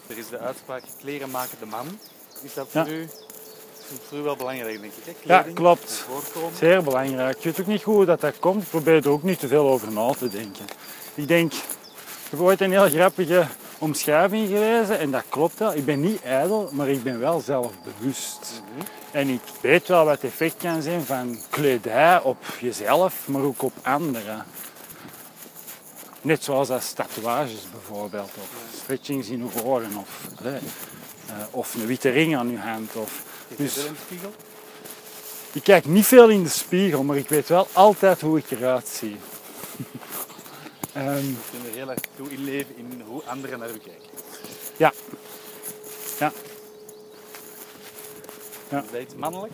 Er 0.06 0.18
is 0.18 0.28
de 0.28 0.38
uitspraak, 0.38 0.82
kleren 1.00 1.30
maken 1.30 1.58
de 1.60 1.66
man. 1.66 1.86
Is 2.44 2.54
dat 2.54 2.66
Ja. 2.70 2.84
voor 2.84 2.92
u, 2.94 3.02
is 3.02 3.98
voor 4.08 4.18
u 4.18 4.22
wel 4.22 4.36
belangrijk, 4.36 4.80
denk 4.80 4.92
ik? 4.92 5.04
Hè? 5.04 5.10
Ja, 5.10 5.36
Kleding, 5.36 5.54
klopt. 5.56 6.04
en 6.08 6.12
Voorkomen. 6.22 6.56
Zeer 6.56 6.82
belangrijk. 6.82 7.36
Ik 7.36 7.42
weet 7.44 7.60
ook 7.60 7.66
niet 7.66 7.82
goed 7.82 7.94
hoe 7.94 8.04
dat, 8.04 8.20
dat 8.20 8.38
komt. 8.38 8.62
Ik 8.62 8.68
probeer 8.68 8.94
er 9.04 9.10
ook 9.10 9.22
niet 9.22 9.38
te 9.38 9.48
veel 9.48 9.68
over 9.68 9.92
na 9.92 10.10
te 10.12 10.28
denken. 10.28 10.64
Ik 11.14 11.28
denk, 11.28 11.52
ik 11.52 12.30
heb 12.30 12.40
ooit 12.40 12.60
een 12.60 12.70
heel 12.70 12.88
grappige 12.88 13.46
omschrijving 13.78 14.48
gelezen 14.48 14.98
en 14.98 15.10
dat 15.10 15.22
klopt 15.28 15.58
wel. 15.58 15.74
Ik 15.74 15.84
ben 15.84 16.00
niet 16.00 16.22
ijdel, 16.22 16.68
maar 16.72 16.88
ik 16.88 17.02
ben 17.02 17.18
wel 17.20 17.40
zelfbewust. 17.40 18.62
En 19.10 19.28
ik 19.28 19.40
weet 19.60 19.88
wel 19.88 20.04
wat 20.04 20.14
het 20.14 20.30
effect 20.30 20.56
kan 20.56 20.82
zijn 20.82 21.02
van 21.04 21.38
kledij 21.50 22.20
op 22.22 22.44
jezelf, 22.60 23.28
maar 23.28 23.42
ook 23.42 23.62
op 23.62 23.72
anderen. 23.82 24.44
Net 26.20 26.44
zoals 26.44 26.70
als 26.70 26.92
tatoeages 26.92 27.66
bijvoorbeeld, 27.72 28.30
of 28.40 28.48
stretchings 28.82 29.28
in 29.28 29.38
je 29.54 29.64
oren, 29.64 29.96
of, 29.96 30.28
of 31.50 31.74
een 31.74 31.86
witte 31.86 32.08
ring 32.10 32.36
aan 32.36 32.50
je 32.50 32.58
hand. 32.58 32.96
Of, 32.96 33.22
Kijk 33.48 33.58
dus- 33.60 33.74
je 33.74 33.80
in 33.80 33.92
de 33.92 33.98
spiegel? 34.06 34.32
ik 35.52 35.62
kijk 35.62 35.84
niet 35.86 36.06
veel 36.06 36.28
in 36.28 36.42
de 36.42 36.48
spiegel, 36.48 37.02
maar 37.02 37.16
ik 37.16 37.28
weet 37.28 37.48
wel 37.48 37.68
altijd 37.72 38.20
hoe 38.20 38.38
ik 38.38 38.50
eruit 38.50 38.88
zie. 38.88 39.16
Ehm, 40.92 41.16
Je 41.16 41.34
kunt 41.50 41.66
er 41.66 41.72
heel 41.74 41.90
erg 41.90 42.00
toe 42.16 42.30
inleven 42.30 42.76
in 42.76 43.02
hoe 43.06 43.22
anderen 43.24 43.58
naar 43.58 43.68
u 43.68 43.78
kijken. 43.78 44.08
ja. 44.76 44.92
Ja. 46.18 46.32
Ja. 48.68 48.84
Dat 48.92 49.00
iets 49.00 49.14
mannelijk? 49.14 49.52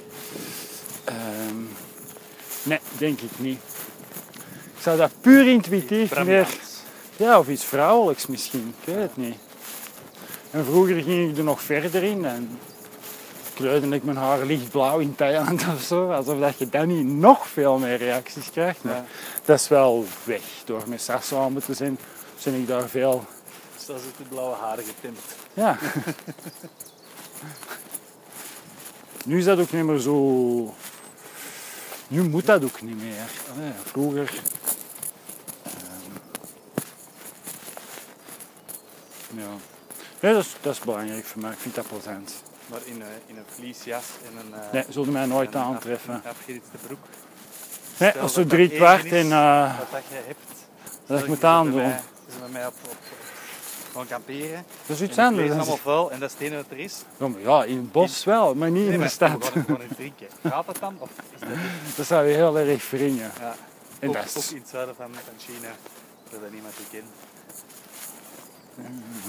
Ehm, 1.04 1.56
nee, 2.62 2.78
denk 2.98 3.20
ik 3.20 3.38
niet. 3.38 3.58
Ik 4.76 4.82
zou 4.82 4.96
dat 4.96 5.10
puur 5.20 5.46
intuïtief 5.48 6.24
meer... 6.24 6.46
Ja, 7.16 7.38
of 7.38 7.48
iets 7.48 7.64
vrouwelijks 7.64 8.26
misschien. 8.26 8.74
Ik 8.80 8.94
weet 8.94 9.02
het 9.02 9.16
niet. 9.16 9.36
En 10.50 10.64
vroeger 10.64 11.02
ging 11.02 11.30
ik 11.30 11.38
er 11.38 11.44
nog 11.44 11.62
verder 11.62 12.02
in 12.02 12.24
en 12.24 12.58
kleurde 13.54 13.94
ik 13.94 14.04
mijn 14.04 14.16
haar 14.16 14.44
lichtblauw 14.44 14.98
in 14.98 15.14
Thailand 15.14 15.64
of 15.74 15.82
zo. 15.82 16.10
Alsof 16.12 16.38
dat 16.38 16.58
je 16.58 16.68
dan 16.68 16.88
niet 16.88 17.06
nog 17.06 17.48
veel 17.48 17.78
meer 17.78 17.96
reacties 17.96 18.50
krijgt. 18.50 18.82
Maar 18.82 18.94
Ja. 18.94 19.04
dat 19.44 19.60
is 19.60 19.68
wel 19.68 20.06
weg. 20.24 20.42
Door 20.64 20.82
met 20.86 21.02
Sas 21.02 21.26
samen 21.26 21.62
te 21.62 21.74
zijn, 21.74 21.98
ben 22.44 22.54
ik 22.54 22.66
daar 22.66 22.88
veel... 22.88 23.24
Dus 23.76 23.86
dat 23.86 23.96
is 23.96 24.02
de 24.16 24.22
blauwe 24.28 24.56
haren 24.56 24.84
getint. 24.84 25.18
Ja. 25.54 25.78
nu 29.24 29.38
is 29.38 29.44
dat 29.44 29.58
ook 29.58 29.72
niet 29.72 29.84
meer 29.84 29.98
zo... 29.98 30.74
Nu 32.08 32.22
moet 32.28 32.46
dat 32.46 32.64
ook 32.64 32.82
niet 32.82 33.02
meer. 33.02 33.26
Vroeger... 33.84 34.32
ehm, 35.62 35.72
ja. 39.38 39.48
Nee, 40.20 40.32
dat 40.32 40.42
is, 40.44 40.54
dat 40.60 40.72
is 40.72 40.80
belangrijk 40.80 41.24
voor 41.24 41.40
mij. 41.40 41.50
Ik 41.50 41.58
vind 41.58 41.74
dat 41.74 41.88
plezant. 41.88 42.42
Maar 42.66 42.78
in, 42.84 43.00
een 43.00 43.06
in 43.26 43.36
een 43.36 43.44
vliesjas 43.54 44.04
en 44.24 44.38
een... 44.38 44.60
eh, 44.60 44.72
Nee, 44.72 44.84
zullen 44.88 45.12
mij 45.12 45.26
nooit 45.26 45.54
een 45.54 45.60
aantreffen. 45.60 46.22
broek. 46.86 46.98
Nee, 47.98 48.10
als 48.10 48.20
dat 48.20 48.30
zo 48.32 48.40
dat 48.40 48.50
drie 48.50 48.68
kwart 48.68 49.04
is 49.04 49.12
en 49.12 49.26
uh, 49.26 49.78
Wat 49.78 49.90
dat 49.90 50.00
jij 50.10 50.22
hebt. 50.26 50.38
dat 51.06 51.20
ik 51.20 51.26
moet 51.26 51.36
je 51.36 51.40
bent 51.40 51.44
aandoen. 51.44 51.82
Je 51.82 51.88
bent 52.26 52.40
met 52.40 52.52
mij 52.52 52.66
op, 52.66 52.74
op, 52.84 52.90
op 52.90 52.96
gewoon 53.90 54.06
kamperen. 54.06 54.64
Dat 54.86 54.96
is 54.96 55.02
iets 55.02 55.16
En 55.16 55.24
anders. 55.26 55.46
Dat 55.48 55.56
is- 55.56 55.60
allemaal 55.62 55.76
vuil 55.82 56.10
en 56.10 56.20
dat 56.20 56.28
is 56.28 56.34
het 56.34 56.42
enige 56.46 56.62
wat 56.62 56.70
er 56.70 56.78
is. 56.84 57.02
Ja, 57.16 57.28
maar 57.28 57.40
ja, 57.40 57.64
in 57.64 57.76
het 57.76 57.92
bos 57.92 58.24
wel, 58.24 58.54
maar 58.54 58.70
niet 58.70 58.88
in 58.92 59.00
de 59.00 59.08
stad. 59.08 59.44
Gewoon, 59.44 59.64
gewoon 59.64 59.82
in 59.82 59.94
drinken. 59.96 60.26
Gaat 60.52 60.66
dat 60.66 60.76
dan? 60.80 60.96
Of 60.98 61.08
is 61.34 61.40
dat? 61.40 61.48
Dat 61.96 62.06
zou 62.06 62.26
je 62.26 62.34
heel 62.34 62.58
erg 62.58 62.90
wringen. 62.90 63.30
Ja. 63.40 63.54
En 63.98 64.08
ook, 64.08 64.14
dat 64.14 64.24
is- 64.24 64.36
ook 64.36 64.50
in 64.50 64.56
het 64.60 64.68
zuiden 64.68 64.94
van, 64.94 65.10
van 65.12 65.34
China. 65.54 65.68
Dat 66.30 66.40
dat 66.40 66.50
niemand 66.52 66.74
die 66.76 66.86
kent. 67.00 67.10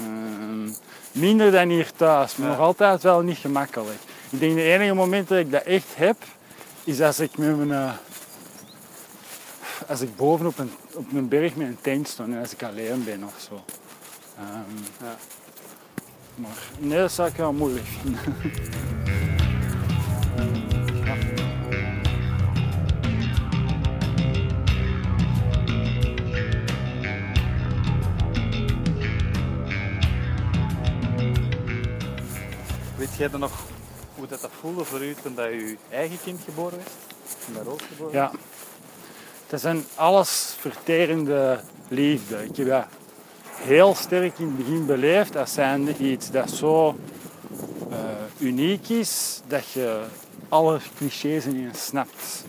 Ehm, 0.00 0.68
minder 1.12 1.50
dan 1.50 1.68
hier 1.68 1.92
thuis, 1.96 2.36
maar 2.36 2.48
Ja. 2.50 2.56
nog 2.56 2.66
altijd 2.66 3.02
wel 3.02 3.20
niet 3.20 3.38
gemakkelijk. 3.38 3.98
Ik 4.30 4.40
denk 4.40 4.54
de 4.54 4.62
enige 4.62 4.94
moment 4.94 5.28
dat 5.28 5.38
ik 5.38 5.50
dat 5.50 5.62
echt 5.62 5.86
heb, 5.96 6.16
is 6.84 7.00
als 7.00 7.20
ik 7.20 7.38
met 7.38 7.56
mijn... 7.56 7.72
eh, 7.72 7.92
als 9.88 10.00
ik 10.00 10.16
boven 10.16 10.46
op 10.46 10.58
een, 10.58 10.70
op 10.94 11.12
een 11.12 11.28
berg 11.28 11.56
met 11.56 11.66
een 11.66 11.78
tent 11.80 12.08
sta 12.08 12.24
en 12.24 12.38
als 12.38 12.52
ik 12.52 12.62
alleen 12.62 13.04
ben 13.04 13.24
of 13.24 13.34
zo. 13.48 13.64
Ehm, 14.38 15.04
Ja. 15.04 15.16
Maar 16.34 16.56
nee, 16.78 16.98
dat 16.98 17.12
zou 17.12 17.28
ik 17.28 17.36
wel 17.36 17.52
moeilijk 17.52 17.86
vinden. 17.86 18.20
jij 33.22 33.30
dan 33.30 33.40
nog 33.40 33.62
hoe 34.14 34.26
dat, 34.26 34.40
dat 34.40 34.50
voelde 34.60 34.84
voor 34.84 35.02
u 35.02 35.14
toen 35.22 35.34
dat 35.34 35.46
je 35.46 35.76
eigen 35.90 36.18
kind 36.24 36.40
geboren 36.44 36.76
werd? 36.76 36.90
Toen 37.44 37.54
dat 37.54 37.64
Roos 37.64 37.80
geboren? 37.88 38.12
Ja. 38.12 38.30
Dat 39.46 39.58
is 39.58 39.64
een 39.64 39.84
alles 39.94 40.56
verterende 40.58 41.60
liefde. 41.88 42.44
Ik 42.44 42.56
heb 42.56 42.66
dat 42.66 42.86
heel 43.56 43.94
sterk 43.94 44.38
in 44.38 44.46
het 44.46 44.56
begin 44.56 44.86
beleefd 44.86 45.36
als 45.36 45.52
zijnde 45.52 45.96
iets 45.96 46.30
dat 46.30 46.50
zo 46.50 46.96
eh, 47.90 47.98
uniek 48.38 48.88
is 48.88 49.40
dat 49.46 49.70
je 49.70 50.04
alle 50.52 50.78
clichés 50.96 51.46
in 51.46 51.70
snapt. 51.74 52.44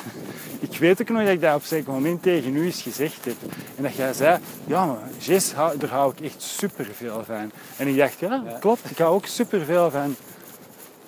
ik 0.70 0.78
weet 0.78 1.00
ook 1.00 1.08
nog 1.08 1.22
dat 1.22 1.32
ik 1.32 1.40
dat 1.40 1.54
op 1.54 1.60
een 1.60 1.66
zeker 1.66 1.92
moment 1.92 2.22
tegen 2.22 2.56
u 2.56 2.64
eens 2.64 2.82
gezegd 2.82 3.24
heb. 3.24 3.36
En 3.76 3.82
dat 3.82 3.94
jij 3.94 4.12
zei, 4.12 4.38
ja 4.66 4.86
maar 4.86 4.98
Jess, 5.18 5.52
daar 5.54 5.90
hou 5.90 6.12
ik 6.16 6.20
echt 6.20 6.42
superveel 6.42 7.24
van. 7.24 7.50
En 7.76 7.88
ik 7.88 7.96
dacht, 7.96 8.18
ja, 8.18 8.56
klopt, 8.60 8.90
ik 8.90 8.98
hou 8.98 9.14
ook 9.14 9.26
superveel 9.26 9.90
van. 9.90 10.16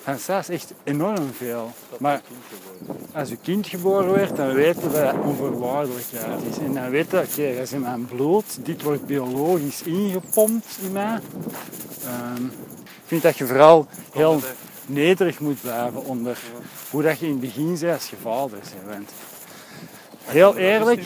Van 0.03 0.19
Saas, 0.19 0.49
echt 0.49 0.73
enorm 0.85 1.33
veel. 1.37 1.71
Maar 1.99 2.21
als 3.13 3.29
je 3.29 3.37
kind 3.37 3.67
geboren 3.67 4.13
werd, 4.13 4.37
dan 4.37 4.53
weten 4.53 4.83
we 4.83 5.01
dat 5.01 5.15
onvoorwaardelijkheid 5.23 6.43
is. 6.51 6.59
En 6.59 6.75
dan 6.75 6.91
weten 6.91 7.19
we, 7.19 7.27
oké, 7.31 7.55
dat 7.55 7.63
is 7.63 7.73
in 7.73 7.81
mijn 7.81 8.07
bloed, 8.07 8.65
dit 8.65 8.83
wordt 8.83 9.07
biologisch 9.07 9.83
ingepompt 9.83 10.79
in 10.83 10.93
mij. 10.93 11.19
Ehm, 12.05 12.45
ik 12.77 13.07
vind 13.07 13.23
dat 13.23 13.39
je 13.39 13.47
vooral 13.47 13.87
heel 14.13 14.41
nederig 14.93 15.41
moet 15.41 15.61
blijven 15.61 16.05
onder 16.05 16.39
hoe 16.91 17.03
dat 17.03 17.19
je 17.19 17.25
in 17.27 17.33
het 17.33 17.41
begin 17.41 17.77
zei 17.77 17.93
als 17.93 18.11
je 18.11 18.17
vader 18.23 18.59
bent. 18.87 19.11
Heel 20.25 20.57
eerlijk, 20.57 21.05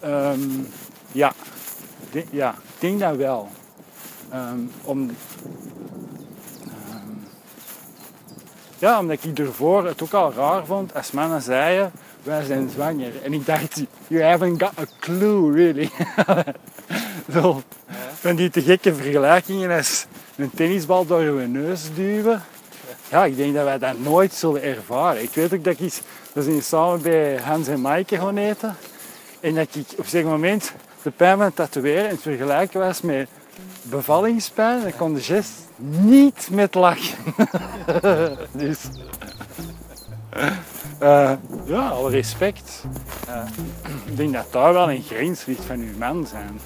ehm, 0.00 0.40
ja. 1.12 1.32
De- 2.10 2.24
ja, 2.30 2.50
ik 2.50 2.80
denk 2.80 3.00
dat 3.00 3.16
wel. 3.16 3.48
Ehm, 4.30 4.58
om, 4.84 5.10
ehm, 6.88 7.12
ja, 8.78 8.98
omdat 8.98 9.24
ik 9.24 9.38
ervoor 9.38 9.86
het 9.86 10.02
ook 10.02 10.12
al 10.12 10.32
raar 10.32 10.66
vond 10.66 10.94
als 10.94 11.10
mannen 11.10 11.42
zeiden, 11.42 11.92
wij 12.22 12.44
zijn 12.44 12.70
zwanger. 12.70 13.22
En 13.22 13.32
ik 13.32 13.46
dacht, 13.46 13.82
you 14.06 14.22
haven't 14.22 14.62
got 14.62 14.78
a 14.78 14.84
clue, 15.00 15.52
really. 15.52 15.90
Zo, 17.32 17.62
van 18.20 18.36
die 18.36 18.50
te 18.50 18.62
gekke 18.62 18.94
vergelijkingen 18.94 19.76
als 19.76 20.06
een 20.36 20.50
tennisbal 20.54 21.06
door 21.06 21.22
je 21.22 21.46
neus 21.46 21.82
duwen. 21.94 22.42
Ja, 23.08 23.24
ik 23.24 23.36
denk 23.36 23.54
dat 23.54 23.64
wij 23.64 23.78
dat 23.78 23.98
nooit 23.98 24.34
zullen 24.34 24.62
ervaren. 24.62 25.22
Ik 25.22 25.34
weet 25.34 25.54
ook 25.54 25.64
dat 25.64 25.72
ik 25.72 25.80
iets, 25.80 26.00
we 26.32 26.42
zijn 26.42 26.62
samen 26.62 27.02
bij 27.02 27.36
Hans 27.42 27.68
en 27.68 27.80
Maaike 27.80 28.16
gaan 28.16 28.36
eten. 28.36 28.76
En 29.40 29.54
dat 29.54 29.74
ik 29.74 29.86
op 29.98 30.06
een 30.12 30.26
moment 30.26 30.72
de 31.02 31.10
pijn 31.10 31.36
van 31.36 31.46
het 31.46 31.56
tatoeëren 31.56 32.04
en 32.04 32.10
het 32.10 32.22
vergelijken 32.22 32.80
was 32.80 33.00
met 33.00 33.28
bevallingspijn. 33.82 34.82
Dan 34.82 34.96
kon 34.96 35.14
de 35.14 35.20
gest 35.20 35.52
niet 35.76 36.48
met 36.50 36.74
lachen. 36.74 37.34
dus... 38.52 38.78
eh, 40.98 41.32
ja, 41.64 41.88
alle 41.88 42.10
respect. 42.10 42.84
Eh, 43.26 43.46
ik 44.04 44.16
denk 44.16 44.32
dat 44.32 44.52
daar 44.52 44.72
wel 44.72 44.90
een 44.90 45.02
grens 45.02 45.44
ligt 45.44 45.64
van 45.64 45.80
uw 45.80 45.96
man 45.98 46.26
zijn. 46.26 46.60